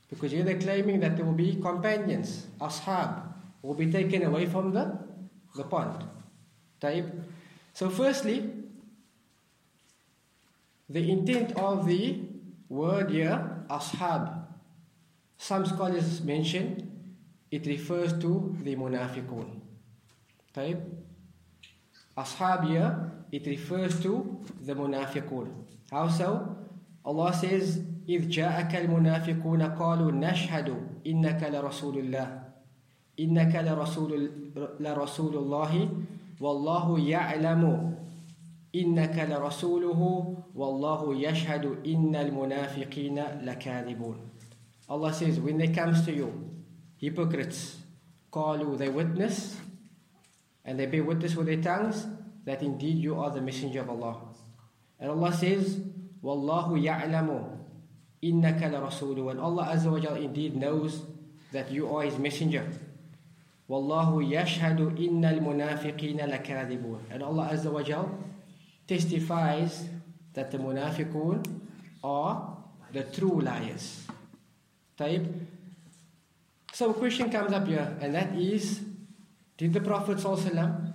[0.09, 3.21] Because here they're claiming that there will be companions, ashab,
[3.63, 4.97] will be taken away from the,
[5.55, 6.03] the pond.
[6.79, 7.13] Type.
[7.73, 8.49] So firstly,
[10.89, 12.21] the intent of the
[12.69, 14.45] word here, ashab,
[15.37, 16.89] some scholars mention
[17.51, 19.59] it refers to the munafiqun.
[20.53, 20.81] Type.
[22.17, 25.49] Ashab here, it refers to the munafiqun.
[25.91, 26.55] How so?
[27.05, 30.75] Allah says, إذ جاءك المنافقون قالوا نشهد
[31.07, 32.42] إنك لرسول الله
[33.20, 34.30] إنك لرسول
[34.80, 35.88] لرسول الله
[36.40, 37.94] والله يعلم
[38.74, 40.00] إنك لرسوله
[40.54, 44.16] والله يشهد إن المنافقين لكاذبون
[44.88, 46.28] Allah says when they comes to you
[46.98, 47.78] hypocrites
[48.32, 49.56] قالوا they witness
[50.64, 52.06] and they bear witness with their tongues
[52.44, 54.20] that indeed you are the messenger of Allah
[54.98, 55.78] and Allah says
[56.22, 57.30] والله يعلم
[58.24, 61.02] إنك لرسوله and Allah Azza wa Jal indeed knows
[61.52, 62.66] that you are his messenger
[63.68, 66.98] Wallahu yashhadu innal munafiqina lakadibun.
[67.10, 68.10] And Allah Azza wa Jal
[68.86, 69.88] testifies
[70.34, 71.44] that the munafiqun
[72.02, 72.58] are
[72.92, 74.06] the true liars.
[74.98, 75.46] Taib.
[76.72, 78.80] So a question comes up here, and that is,
[79.56, 80.92] did the Prophet ﷺ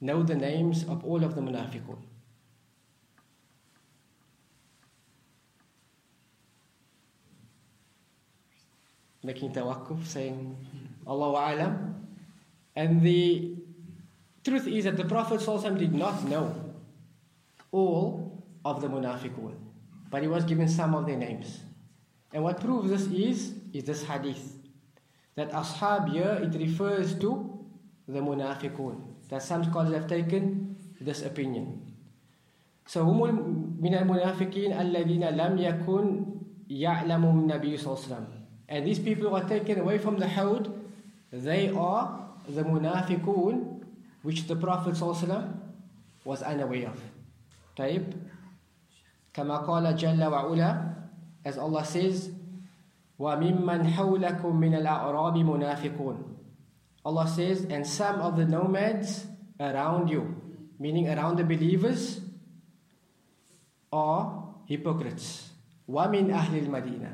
[0.00, 1.98] know the names of all of the munafiqun?
[9.24, 10.56] Making tawakkuf, saying,
[11.07, 11.95] Allahu Alam.
[12.75, 13.55] And the
[14.43, 16.53] truth is that the Prophet ﷺ did not know
[17.71, 19.53] all of the munafiqun,
[20.09, 21.59] but he was given some of their names.
[22.33, 24.53] And what proves this is, is this hadith.
[25.35, 27.59] That ashab here, it refers to
[28.07, 29.01] the munafiqun.
[29.29, 31.93] That some scholars have taken this opinion.
[32.85, 33.19] So, هم
[33.81, 36.25] من المنافقين الذين لم يكن
[36.69, 38.27] يعلم النبي صلى الله عليه وسلم.
[38.69, 40.71] And these people who are taken away from the Hawd,
[41.31, 43.83] they are the munafiqun
[44.23, 45.53] which the Prophet صلى الله عليه وسلم
[46.25, 46.99] was unaware of.
[47.77, 48.13] طيب
[49.33, 50.95] كما قال جل وعلا
[51.45, 52.31] as Allah says
[53.17, 56.17] وَمِمَّنْ حَوْلَكُمْ مِنَ الْأَعْرَابِ مُنَافِقُونَ
[57.05, 59.25] Allah says and some of the nomads
[59.59, 60.35] around you
[60.79, 62.21] meaning around the believers
[63.91, 65.49] are hypocrites
[65.89, 67.11] وَمِنْ أَهْلِ الْمَدِينَةِ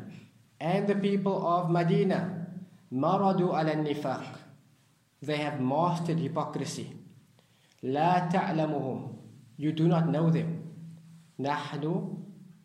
[0.59, 2.36] and the people of Medina
[2.91, 4.23] maradu ala nifaq
[5.21, 6.87] they have mastered hypocrisy
[7.83, 9.13] لا تعلمهم
[9.57, 10.61] you do not know them
[11.39, 12.15] نحن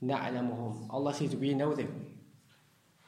[0.03, 1.89] نعلمهم Allah says we know them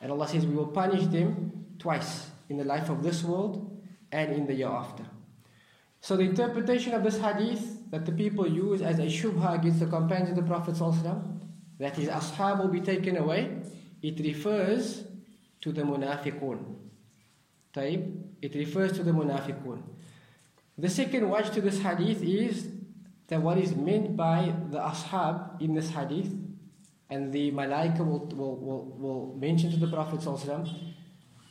[0.00, 3.80] and Allah says we will punish them twice in the life of this world
[4.12, 5.04] and in the year after
[6.00, 9.86] so the interpretation of this hadith that the people use as a shubha against the
[9.86, 10.74] companions of the Prophet
[11.78, 13.60] that his ashab will be taken away
[14.02, 15.04] it refers
[15.60, 16.58] to the munafiqun.
[17.75, 19.81] Taib, it refers to the munafiqun.
[20.77, 22.67] The second wajh to this hadith is
[23.27, 26.31] that what is meant by the ashab in this hadith,
[27.09, 30.21] and the malaika will, will, will, will mention to the Prophet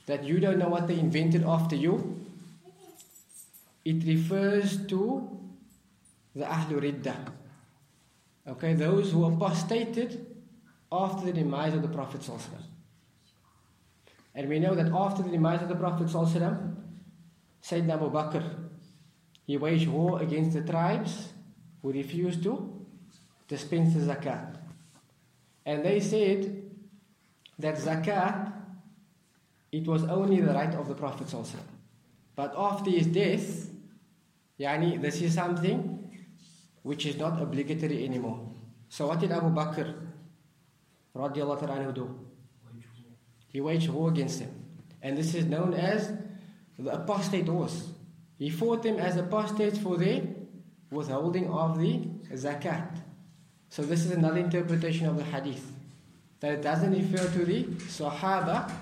[0.07, 2.21] that you don't know what they invented after you.
[3.85, 5.29] It refers to
[6.35, 7.33] the Ahlul Riddah.
[8.47, 10.27] Okay, those who apostated
[10.93, 12.23] after the demise of the Prophet
[14.35, 18.43] And we know that after the demise of the Prophet Sayyidina Abu Bakr,
[19.47, 21.33] he waged war against the tribes
[21.83, 22.87] who refused to
[23.47, 24.57] dispense the zakat.
[25.65, 26.63] And they said
[27.59, 28.53] that zakat,
[29.71, 31.29] it was only the right of the Prophet
[32.35, 33.71] But after his death,
[34.59, 36.11] yani, this is something
[36.83, 38.41] which is not obligatory anymore.
[38.89, 39.95] So what did Abu Bakr
[41.17, 42.34] radiallahu anhu do?
[43.55, 44.53] He waged war against them.
[45.01, 46.13] And this is known as
[46.77, 47.89] the apostate wars.
[48.37, 50.23] He fought them as apostates for their
[50.91, 52.01] withholding of the
[52.33, 53.01] zakat.
[53.71, 55.71] So this is another interpretation of the hadith.
[56.41, 58.73] That it doesn't refer to the Sahaba,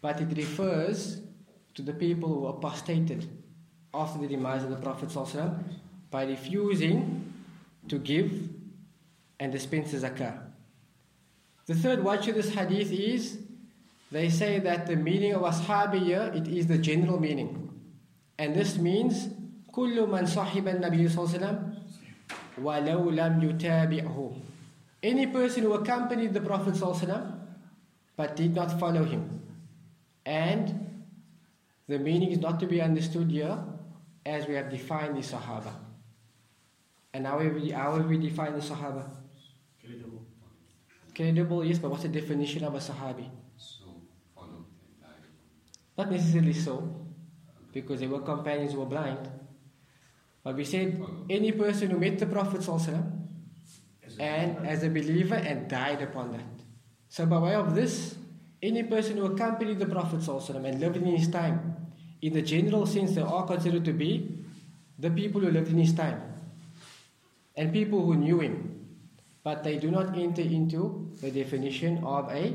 [0.00, 1.20] but it refers
[1.74, 3.28] to the people who apostated
[3.94, 5.62] after the demise of the Prophet ﷺ
[6.10, 7.32] by refusing
[7.86, 8.48] to give
[9.38, 10.40] and dispense the zakah.
[11.66, 13.38] The third wajh of this hadith is
[14.11, 17.69] they say that the meaning of ashabi it is the general meaning.
[18.37, 19.29] And this means
[19.71, 21.73] كل من صاحب النبي صلى الله عليه وسلم
[22.63, 24.33] ولو لم يتابعه
[25.03, 27.37] Any person who accompanied the Prophet صلى الله عليه وسلم
[28.15, 29.41] but did not follow him.
[30.25, 31.05] And
[31.87, 33.57] the meaning is not to be understood here
[34.25, 35.71] as we have defined the Sahaba.
[37.13, 39.05] And how have we, how have we defined the Sahaba?
[41.15, 43.29] Credible, yes, but what's the definition of a Sahabi?
[45.96, 47.06] Not necessarily so,
[47.72, 49.30] because they were companions who were blind.
[50.42, 51.00] But we said
[51.30, 52.66] any person who met the Prophet
[54.18, 56.64] and as a believer and died upon that.
[57.08, 58.16] So, by way of this,
[58.62, 61.76] any person who accompanied the Prophet and lived in his time,
[62.20, 64.38] in the general sense, they are considered to be
[64.98, 66.20] the people who lived in his time
[67.56, 68.72] and people who knew him
[69.42, 72.54] but they do not enter into the definition of a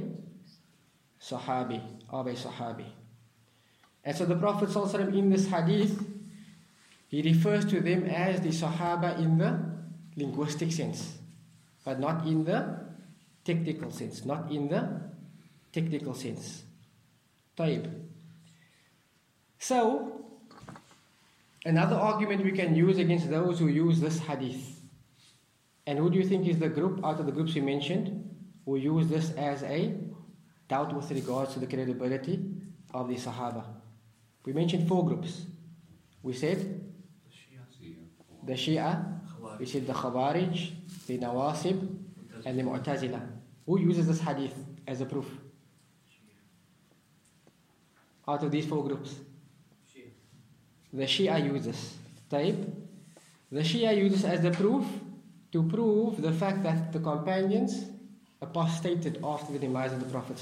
[1.19, 2.85] Sahabi, of a Sahabi.
[4.07, 4.73] And so the Prophet
[5.13, 6.01] in this hadith,
[7.09, 9.59] he refers to them as the Sahaba in the
[10.15, 11.17] linguistic sense,
[11.83, 12.87] but not in the
[13.43, 15.01] technical sense, not in the
[15.73, 16.63] technical sense.
[17.57, 17.91] Taib.
[19.59, 20.25] So,
[21.65, 24.79] another argument we can use against those who use this hadith
[25.85, 28.23] and who do you think is the group out of the groups we mentioned
[28.63, 29.93] who use this as a
[30.69, 32.39] doubt with regards to the credibility
[32.93, 33.76] of the Sahaba?
[34.47, 35.45] We mentioned four groups.
[36.23, 36.81] We said
[38.45, 39.19] the Shia,
[39.59, 40.71] we said the Khawarij,
[41.05, 41.95] the Nawasib,
[42.45, 43.27] and the Mu'tazila.
[43.65, 44.55] Who uses this hadith
[44.87, 45.27] as a proof?
[48.25, 49.15] Out of these four groups.
[50.93, 51.97] The Shia uses.
[52.29, 52.73] Type.
[53.51, 54.85] The Shia uses as the proof
[55.51, 57.83] to prove the fact that the companions
[58.41, 60.37] apostated after the demise of the Prophet.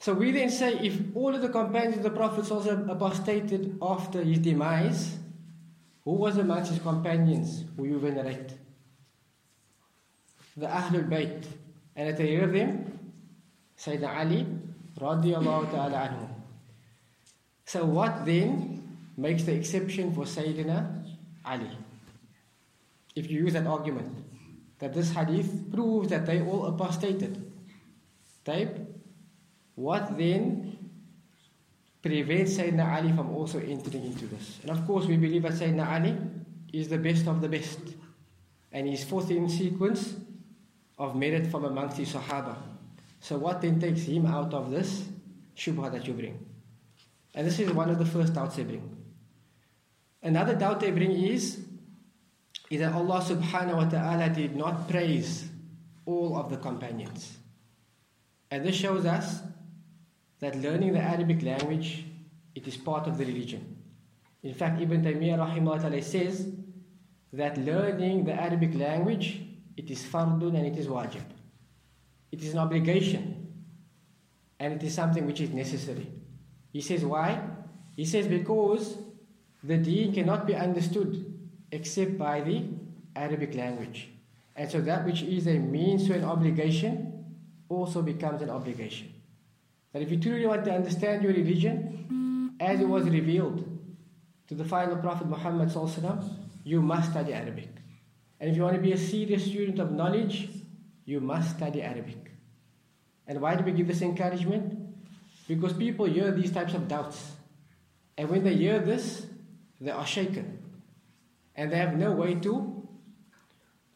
[0.00, 2.48] So we then say if all of the companions of the Prophet
[2.88, 5.16] apostated after his demise,
[6.04, 8.54] who was amongst his companions who you venerate?
[10.56, 11.44] The Ahlul Bayt.
[11.96, 12.98] And at the hear of them,
[13.76, 14.46] Sayyidina Ali
[14.98, 16.28] radiallahu ta'ala anhu.
[17.66, 21.04] So what then makes the exception for Sayyidina
[21.44, 21.76] Ali?
[23.14, 24.16] If you use that argument,
[24.78, 27.52] that this hadith proves that they all apostated.
[28.44, 28.78] Type,
[29.78, 30.76] what then
[32.02, 34.58] prevents Sayyidina Ali from also entering into this?
[34.62, 36.16] And of course, we believe that Sayyidina Ali
[36.72, 37.78] is the best of the best.
[38.72, 40.16] And he's fourth in sequence
[40.98, 42.56] of merit from amongst the Sahaba.
[43.20, 45.04] So, what then takes him out of this
[45.56, 46.44] shubha that you bring?
[47.36, 48.96] And this is one of the first doubts they bring.
[50.20, 51.64] Another doubt they bring is,
[52.68, 55.48] is that Allah subhanahu wa ta'ala did not praise
[56.04, 57.38] all of the companions.
[58.50, 59.40] And this shows us
[60.40, 62.04] that learning the Arabic language,
[62.54, 63.76] it is part of the religion.
[64.42, 66.48] In fact, Ibn Taymiyyah rahimahullah says
[67.32, 69.42] that learning the Arabic language,
[69.76, 71.22] it is fardun and it is wajib.
[72.30, 73.48] It is an obligation
[74.60, 76.06] and it is something which is necessary.
[76.72, 77.40] He says why?
[77.96, 78.98] He says because
[79.62, 81.34] the deen cannot be understood
[81.72, 82.64] except by the
[83.16, 84.10] Arabic language.
[84.54, 87.24] And so that which is a means to an obligation
[87.68, 89.12] also becomes an obligation.
[89.92, 93.66] That if you truly want to understand your religion as it was revealed
[94.48, 95.70] to the final Prophet Muhammad,
[96.64, 97.68] you must study Arabic.
[98.40, 100.48] And if you want to be a serious student of knowledge,
[101.04, 102.32] you must study Arabic.
[103.26, 104.78] And why do we give this encouragement?
[105.46, 107.32] Because people hear these types of doubts.
[108.16, 109.26] And when they hear this,
[109.80, 110.58] they are shaken.
[111.54, 112.86] And they have no way to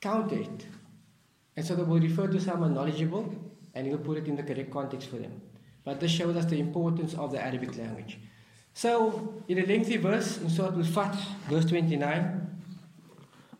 [0.00, 0.66] counter it.
[1.56, 3.34] And so they will refer to someone knowledgeable
[3.74, 5.40] and he'll put it in the correct context for them.
[5.83, 8.19] But this shows us the importance of the Arabic language.
[8.73, 11.17] So, in a lengthy verse in Surah Al-Fath,
[11.49, 12.47] verse 29,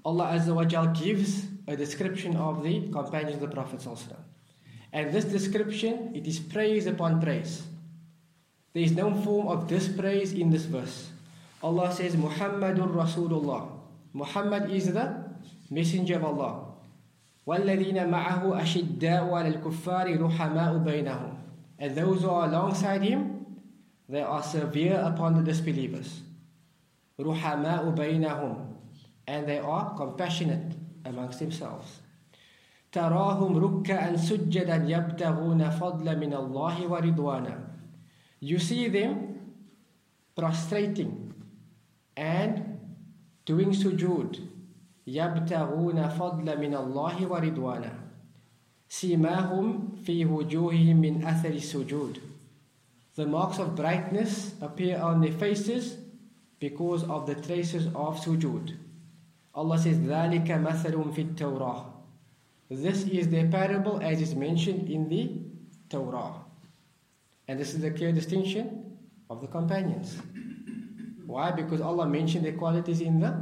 [0.05, 3.81] Allah Azza wa Jal gives a description of the companions of the Prophet
[4.93, 7.63] And this description, it is praise upon praise.
[8.73, 11.09] There is no form of dispraise in this verse.
[11.63, 13.71] Allah says, Muhammadur Rasulullah.
[14.13, 15.31] Muhammad is the
[15.71, 16.65] messenger of Allah.
[17.47, 21.40] وَالَّذِينَ مَعَهُ أَشِدَّاءُ عَلَى الْكُفَّارِ رُحَمَاءُ بَيْنَهُمْ
[21.81, 23.45] and those who are alongside him,
[24.09, 26.21] they are severe upon the disbelievers.
[27.19, 28.73] رُحَمَاءُ بَيْنَهُمْ
[29.27, 30.73] And they are compassionate
[31.05, 32.01] amongst themselves.
[32.91, 37.59] تراهم ركعا سجدا يبتغون فضلا من الله ورضوانا
[38.39, 39.39] You see them
[40.35, 41.33] prostrating
[42.15, 42.79] and
[43.45, 44.39] doing sujood
[45.07, 48.00] يبتغون فضلا من الله ورضوانا
[48.91, 52.19] سيماهم في وجوههم من أثر السجود
[53.15, 55.97] The marks of brightness appear on their faces
[56.59, 58.77] because of the traces of sujood.
[59.55, 61.85] Allah says, ذَلِكَ مَثَلٌ فِي التَّوْرَةِ
[62.69, 65.31] This is the parable as is mentioned in the
[65.89, 66.33] Torah.
[67.47, 68.97] And this is the clear distinction
[69.31, 70.17] of the companions.
[71.25, 71.51] Why?
[71.51, 73.35] Because Allah mentioned their qualities in the,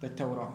[0.00, 0.52] the Torah.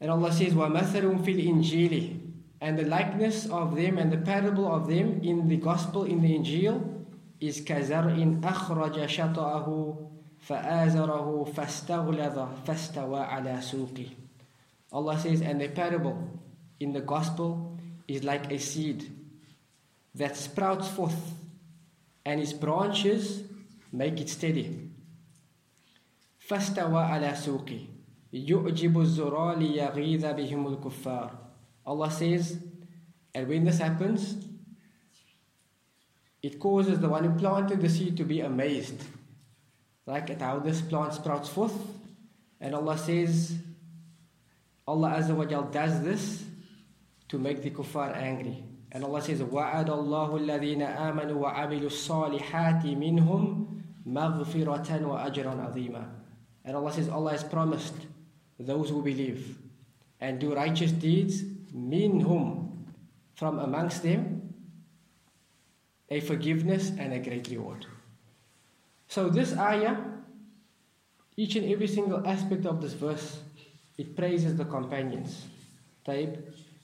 [0.00, 2.18] And Allah says, وَمَثَلٌ فِي الْإِنْجِيلِ
[2.60, 6.36] And the likeness of them and the parable of them in the Gospel, in the
[6.36, 7.04] Injil,
[7.40, 10.08] is كَزَرْءٍ أَخْرَجَ شَطَأَهُ
[10.48, 14.10] فَآزَرَهُ فَاسْتَغْلَظَ فَاسْتَوَى عَلَى سُوقِهِ
[14.92, 16.28] Allah says, and the parable
[16.80, 17.78] in the Gospel
[18.08, 19.10] is like a seed
[20.14, 21.34] that sprouts forth
[22.24, 23.44] and its branches
[23.92, 24.90] make it steady.
[26.48, 27.86] فَاسْتَوَى عَلَى سُوقِهِ
[28.32, 31.30] يُعْجِبُ الزُّرَى لِيَغِيظَ بِهِمُ الْكُفَّارِ
[31.84, 32.58] Allah says,
[33.34, 34.36] and when this happens,
[36.42, 39.02] it causes the one who planted the seed to be amazed.
[40.06, 41.74] Like at how this plant sprouts forth.
[42.60, 43.56] And Allah says,
[44.86, 46.44] Allah Azza wa Jal does this
[47.28, 48.62] to make the kuffar angry.
[48.90, 53.66] And Allah says, وَعَدَ اللَّهُ الَّذِينَ آمَنُوا وَعَمِلُوا الصَّالِحَاتِ مِنْهُمْ
[54.06, 56.08] مَغْفِرَةً وَأَجْرًا عَظِيمًا
[56.64, 57.94] And Allah says, Allah has promised
[58.58, 59.58] those who believe
[60.20, 61.42] and do righteous deeds,
[61.74, 62.68] minhum,
[63.34, 64.54] from amongst them,
[66.08, 67.86] a forgiveness, and a great reward.
[69.08, 69.96] So, this ayah,
[71.36, 73.40] each and every single aspect of this verse,
[73.98, 75.46] it praises the companions.
[76.06, 76.38] Taib.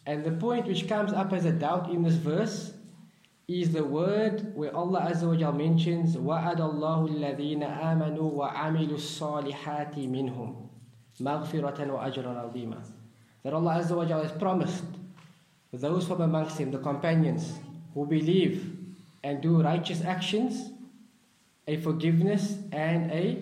[0.06, 2.72] And the point which comes up as a doubt in this verse
[3.46, 9.96] is the word where Allah Azza wa Jal mentions وَعَدَ اللَّهُ الَّذِينَ آمَنُوا وَعَمِلُوا الصَّالِحَاتِ
[9.96, 10.68] مِنْهُمْ
[11.19, 11.29] that
[13.53, 14.83] Allah Azza wa Jalla has promised
[15.71, 17.53] those from amongst him, the companions
[17.93, 18.77] who believe
[19.23, 20.71] and do righteous actions,
[21.67, 23.37] a forgiveness and a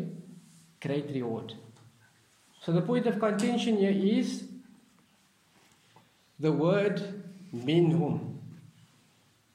[0.79, 1.53] great reward.
[2.61, 4.43] So the point of contention here is
[6.39, 8.37] the word minhum.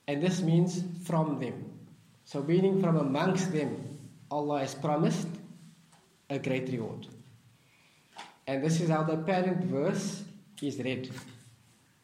[0.08, 1.70] And this means from them.
[2.24, 3.98] So meaning from amongst them,
[4.30, 5.28] Allah has promised
[6.28, 7.06] a great reward.
[8.46, 10.22] And this is how the parent verse
[10.62, 11.10] is read,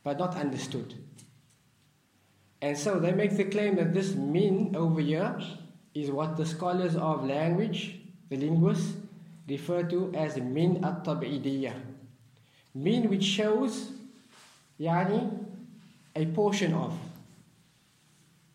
[0.03, 0.95] but not understood.
[2.61, 5.39] And so they make the claim that this min over here
[5.95, 8.95] is what the scholars of language, the linguists,
[9.49, 11.75] refer to as min at tab'idiyah.
[12.75, 13.91] Min which shows
[14.81, 15.45] yani
[16.15, 16.97] a portion of.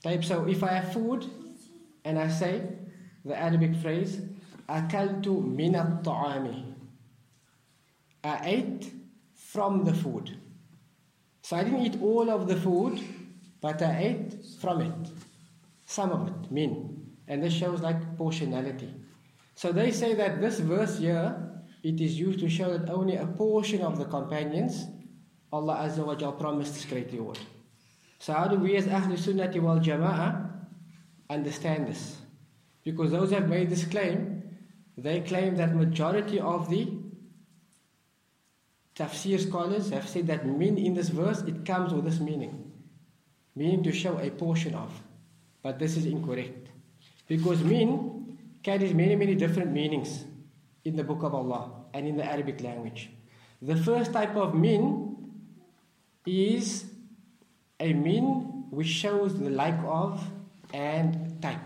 [0.03, 1.25] Type so if I have food
[2.05, 2.61] and I say
[3.25, 4.21] the Arabic phrase
[4.69, 6.66] akaltu min at-ta'ami.
[8.23, 8.91] I ate
[9.33, 10.37] from the food.
[11.41, 12.99] So I didn't eat all of the food,
[13.61, 15.09] but I ate from it.
[15.85, 17.05] Some of it, min.
[17.27, 18.91] And this shows like portionality.
[19.55, 23.25] So they say that this verse here, it is used to show that only a
[23.25, 24.87] portion of the companions,
[25.51, 27.39] Allah Azza wa Jal promised this great reward.
[28.19, 30.49] So how do we as Ahlul Sunnati wal Jama'ah
[31.29, 32.17] understand this?
[32.83, 34.43] Because those who have made this claim,
[34.97, 36.96] they claim that majority of the
[38.97, 42.71] tafsir scholars have said that min in this verse, it comes with this meaning.
[43.55, 44.91] Meaning to show a portion of.
[45.61, 46.69] But this is incorrect.
[47.27, 50.25] Because min carries many, many different meanings
[50.83, 53.09] in the book of Allah and in the Arabic language.
[53.61, 55.15] The first type of min
[56.25, 56.85] is
[57.79, 60.23] a min which shows the like of
[60.73, 61.59] and type.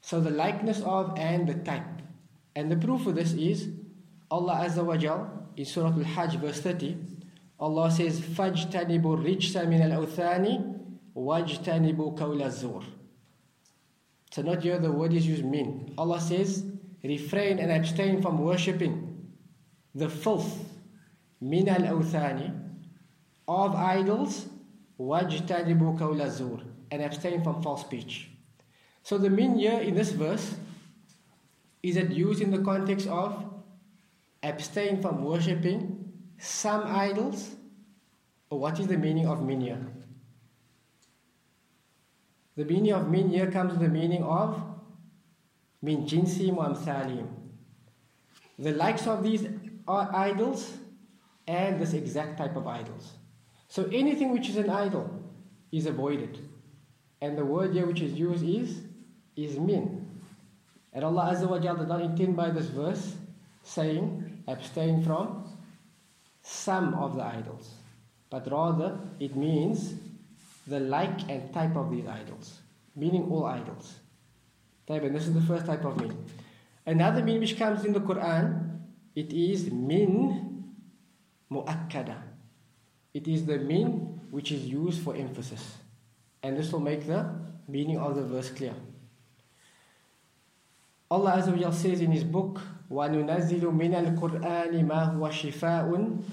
[0.00, 2.02] So the likeness of and the type.
[2.56, 3.68] And the proof of this is
[4.30, 6.97] Allah Azza wa Jal in Surah Al-Hajj verse 30.
[7.59, 10.79] Allah says, فَاجْتَنِبُوا الرِّجْسَ مِنَ الْأَوْثَانِ
[11.15, 12.83] وَاجْتَنِبُوا كَوْلَ الزُّورِ
[14.31, 15.93] So not here the word is used min.
[15.97, 16.65] Allah says,
[17.03, 19.29] refrain and abstain from worshipping
[19.93, 20.65] the filth
[21.39, 22.51] min al-awthani
[23.47, 24.47] of idols
[24.99, 26.61] wajtanibu qawla zur
[26.91, 28.29] and abstain from false speech.
[29.03, 30.55] So the min here in this verse
[31.81, 33.45] is it used in the context of
[34.42, 37.56] abstain from worshipping some idols
[38.50, 39.86] or what is the meaning of min here?
[42.56, 44.60] The meaning of min here comes with the meaning of
[45.82, 46.72] min jinsim wa.
[48.58, 49.46] The likes of these
[49.86, 50.76] are idols
[51.46, 53.12] and this exact type of idols.
[53.68, 55.22] So anything which is an idol
[55.70, 56.38] is avoided.
[57.20, 58.82] And the word here which is used is
[59.36, 60.04] is min.
[60.92, 63.14] And Allah Azza wa Jalla did not intend by this verse
[63.62, 65.44] saying abstain from
[66.42, 67.74] some of the idols.
[68.30, 69.94] But rather it means
[70.66, 72.60] the like and type of these idols,
[72.96, 73.94] meaning all idols.
[74.88, 76.16] And this is the first type of min.
[76.86, 78.80] Another min which comes in the Quran,
[79.14, 80.64] it is min
[81.52, 82.16] mu'akkada.
[83.12, 85.76] It is the min which is used for emphasis.
[86.42, 87.34] And this will make the
[87.66, 88.74] meaning of the verse clear.
[91.10, 95.88] Allah Azza wa says in His book, وَنُنَزِّلُ مِنَ الْقُرْآنِ مَا هُوَ شِفَاءٌ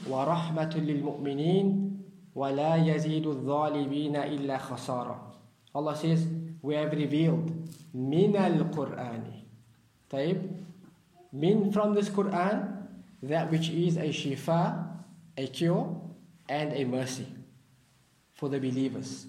[0.07, 1.99] وَرَحْمَةٌ لِلْمُؤْمِنِينَ
[2.35, 5.19] وَلَا يَزِيدُ الظَّالِمِينَ إِلَّا خَسَارًا
[5.75, 6.27] Allah says,
[6.61, 7.51] we have revealed
[7.93, 9.43] min al-Qur'ani.
[10.09, 10.49] طيب,
[11.31, 12.87] min from this Quran,
[13.23, 14.87] that which is a shifa,
[15.37, 16.01] a cure,
[16.49, 17.27] and a mercy
[18.33, 19.27] for the believers.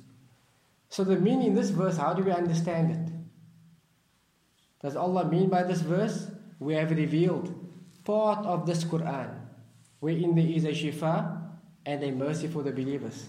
[0.89, 3.16] So the min in this verse, how do we understand it?
[4.87, 6.31] Does Allah mean by this verse?
[6.61, 7.53] We have revealed
[8.05, 9.35] part of this Quran,
[9.99, 11.43] wherein there is a shifa
[11.85, 13.27] and a mercy for the believers.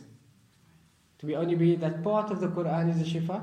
[1.18, 3.42] Do we only believe that part of the Quran is a shifa?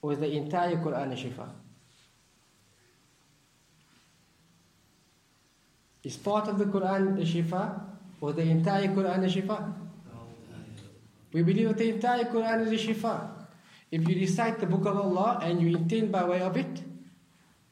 [0.00, 1.50] Or is the entire Quran a shifa?
[6.02, 7.82] Is part of the Quran a shifa?
[8.22, 9.74] Or the entire Quran a shifa?
[11.34, 13.33] We believe that the entire Quran is a shifa.
[13.91, 16.83] If you recite the book of Allah and you intend by way of it,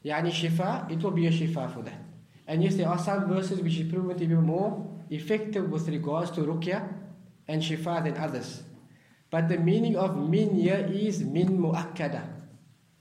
[0.04, 2.00] yani shifa, it will be a shifa for that.
[2.46, 6.30] And yes, there are some verses which is proven to be more effective with regards
[6.32, 6.82] to ruqya
[7.46, 8.62] and shifa than others.
[9.30, 12.24] But the meaning of min here is min mu'akkada,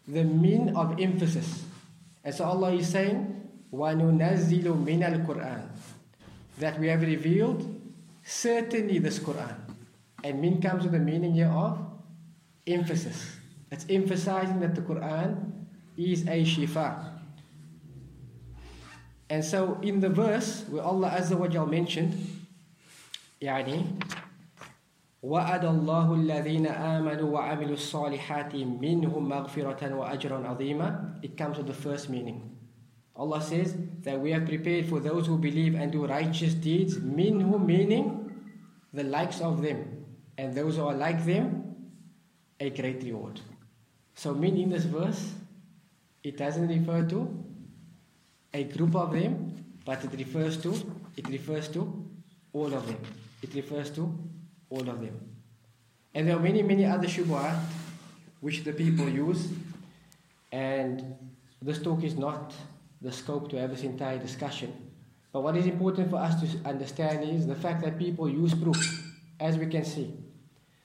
[0.08, 1.64] the min of emphasis.
[2.24, 5.64] And so Allah is saying, وَنُنَزِّلُ مِنَ الْقُرْآنِ
[6.60, 7.64] That we have revealed
[8.24, 9.56] certainly this Quran.
[10.24, 11.80] And min comes with the meaning here of
[12.66, 13.36] emphasis.
[13.72, 15.52] It's emphasizing that the Quran
[15.98, 17.14] is a shifa.
[19.30, 22.16] And so in the verse where Allah Azza wa Jal mentioned,
[23.42, 23.84] يعني
[25.24, 32.10] وعد الله الذين آمنوا وعملوا الصالحات منهم مغفرة وأجرا عظيما It comes with the first
[32.10, 32.56] meaning.
[33.16, 37.66] Allah says that we have prepared for those who believe and do righteous deeds, minhum
[37.66, 38.32] meaning
[38.94, 40.06] the likes of them,
[40.38, 41.71] and those who are like them,
[42.63, 43.41] a great reward.
[44.15, 45.33] So, min in this verse,
[46.23, 47.21] it doesn't refer to
[48.55, 50.71] a group of them, but it refers to
[51.17, 51.83] it refers to
[52.53, 53.01] all of them.
[53.43, 54.17] It refers to
[54.71, 55.19] all of them.
[56.15, 57.59] And there are many, many other shubuhat
[58.41, 59.49] which the people use,
[60.53, 61.15] and
[61.61, 62.55] this talk is not
[63.01, 64.73] the scope to have this entire discussion.
[65.33, 68.81] But what is important for us to understand is the fact that people use proof,
[69.41, 70.13] as we can see.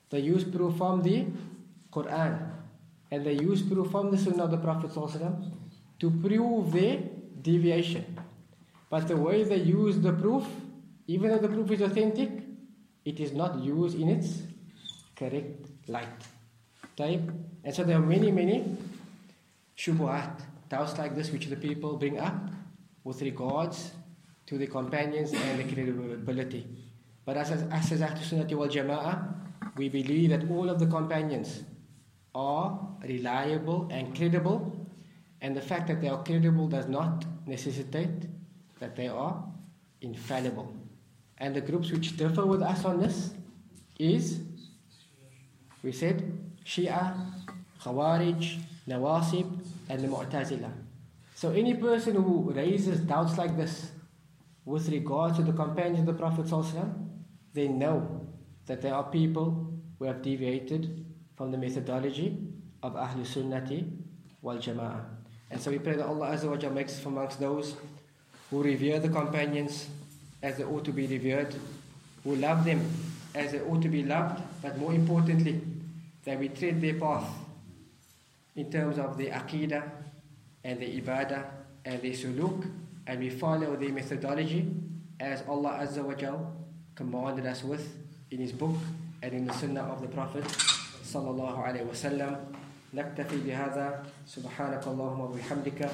[0.09, 1.25] They use proof from the
[1.91, 2.51] Quran
[3.11, 4.91] and they use proof from the Sunnah of the Prophet
[5.99, 6.99] to prove their
[7.41, 8.17] deviation.
[8.89, 10.45] But the way they use the proof,
[11.07, 12.29] even though the proof is authentic,
[13.05, 14.41] it is not used in its
[15.15, 16.21] correct light.
[16.95, 17.21] Type.
[17.63, 18.77] And so there are many, many
[19.77, 22.35] shubuhat, doubts like this which the people bring up
[23.03, 23.91] with regards
[24.47, 26.65] to the companions and the credibility.
[27.25, 27.63] But as, as,
[28.01, 31.63] as Sunnah wal Jama'ah, we believe that all of the companions
[32.37, 34.59] are reliable and credible,
[35.41, 38.27] and the fact that they are credible does not necessitate
[38.79, 39.43] that they are
[40.01, 40.71] infallible.
[41.39, 43.31] And the groups which differ with us on this
[43.97, 44.39] is,
[45.83, 46.31] we said,
[46.63, 47.15] Shia,
[47.81, 50.71] Khawarij, Nawasib, and the Mu'tazila.
[51.33, 53.91] So any person who raises doubts like this
[54.65, 56.47] with regard to the companions of the Prophet
[57.53, 58.27] they know
[58.67, 61.06] that there are people who have deviated
[61.37, 62.35] from the methodology
[62.81, 63.87] of Ahlul Sunnati
[64.41, 65.03] wal Jama'ah.
[65.51, 67.75] And so we pray that Allah Azza wa makes us amongst those
[68.49, 69.87] who revere the companions
[70.41, 71.53] as they ought to be revered,
[72.23, 72.81] who love them
[73.35, 75.61] as they ought to be loved, but more importantly,
[76.25, 77.29] that we tread their path
[78.55, 79.83] in terms of the aqidah
[80.63, 81.45] and the ibadah
[81.85, 82.69] and the suluk,
[83.05, 84.67] and we follow the methodology
[85.19, 86.51] as Allah Azza wa Jal
[86.95, 87.95] commanded us with
[88.31, 88.75] in His book
[89.21, 90.43] and in the Sunnah of the Prophet
[91.07, 92.35] sallallahu alaihi wasallam.
[92.93, 94.03] نكتفي بهذا.
[94.27, 95.89] سبحانك اللهم وبحمدك.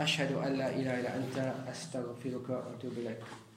[0.00, 1.36] أشهد أن لا إله إلا أنت.
[1.72, 3.47] أستغفرك وأتوب إليك.